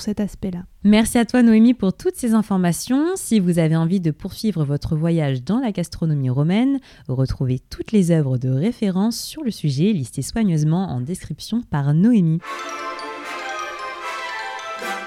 cet 0.00 0.20
aspect-là. 0.20 0.64
Merci 0.84 1.18
à 1.18 1.24
toi 1.24 1.42
Noémie 1.42 1.74
pour 1.74 1.92
toutes 1.92 2.16
ces 2.16 2.34
informations. 2.34 3.16
Si 3.16 3.40
vous 3.40 3.58
avez 3.58 3.76
envie 3.76 4.00
de 4.00 4.10
poursuivre 4.10 4.64
votre 4.64 4.96
voyage 4.96 5.42
dans 5.42 5.60
la 5.60 5.72
gastronomie 5.72 6.30
romaine, 6.30 6.80
retrouvez 7.08 7.58
toutes 7.58 7.92
les 7.92 8.10
œuvres 8.10 8.38
de 8.38 8.48
référence 8.48 9.20
sur 9.20 9.42
le 9.42 9.50
sujet 9.50 9.92
listées 9.92 10.22
soigneusement 10.22 10.88
en 10.88 11.00
description 11.00 11.62
par 11.62 11.94
Noémie. 11.94 12.40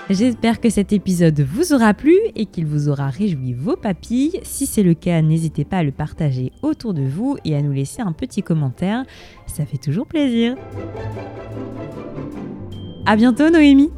J'espère 0.09 0.61
que 0.61 0.69
cet 0.69 0.93
épisode 0.93 1.39
vous 1.39 1.73
aura 1.73 1.95
plu 1.95 2.15
et 2.35 2.45
qu'il 2.45 2.67
vous 2.67 2.89
aura 2.89 3.09
réjoui 3.09 3.53
vos 3.53 3.75
papilles. 3.75 4.39
Si 4.43 4.67
c'est 4.67 4.83
le 4.83 4.93
cas, 4.93 5.19
n'hésitez 5.23 5.65
pas 5.65 5.77
à 5.77 5.83
le 5.83 5.91
partager 5.91 6.51
autour 6.61 6.93
de 6.93 7.01
vous 7.01 7.37
et 7.43 7.55
à 7.55 7.61
nous 7.63 7.71
laisser 7.71 8.03
un 8.03 8.11
petit 8.11 8.43
commentaire. 8.43 9.03
Ça 9.47 9.65
fait 9.65 9.79
toujours 9.79 10.05
plaisir. 10.05 10.55
À 13.07 13.15
bientôt 13.15 13.49
Noémie. 13.49 13.89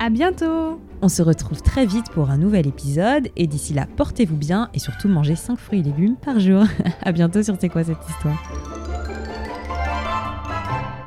À 0.00 0.10
bientôt. 0.10 0.80
On 1.02 1.08
se 1.08 1.22
retrouve 1.22 1.60
très 1.62 1.84
vite 1.86 2.10
pour 2.10 2.30
un 2.30 2.38
nouvel 2.38 2.66
épisode 2.66 3.28
et 3.36 3.46
d'ici 3.46 3.74
là, 3.74 3.86
portez-vous 3.96 4.36
bien 4.36 4.68
et 4.74 4.78
surtout 4.78 5.08
mangez 5.08 5.36
5 5.36 5.58
fruits 5.58 5.80
et 5.80 5.82
légumes 5.82 6.16
par 6.16 6.38
jour. 6.38 6.64
à 7.02 7.12
bientôt 7.12 7.42
sur 7.42 7.56
C'est 7.60 7.68
quoi 7.68 7.84
cette 7.84 8.08
histoire? 8.08 8.38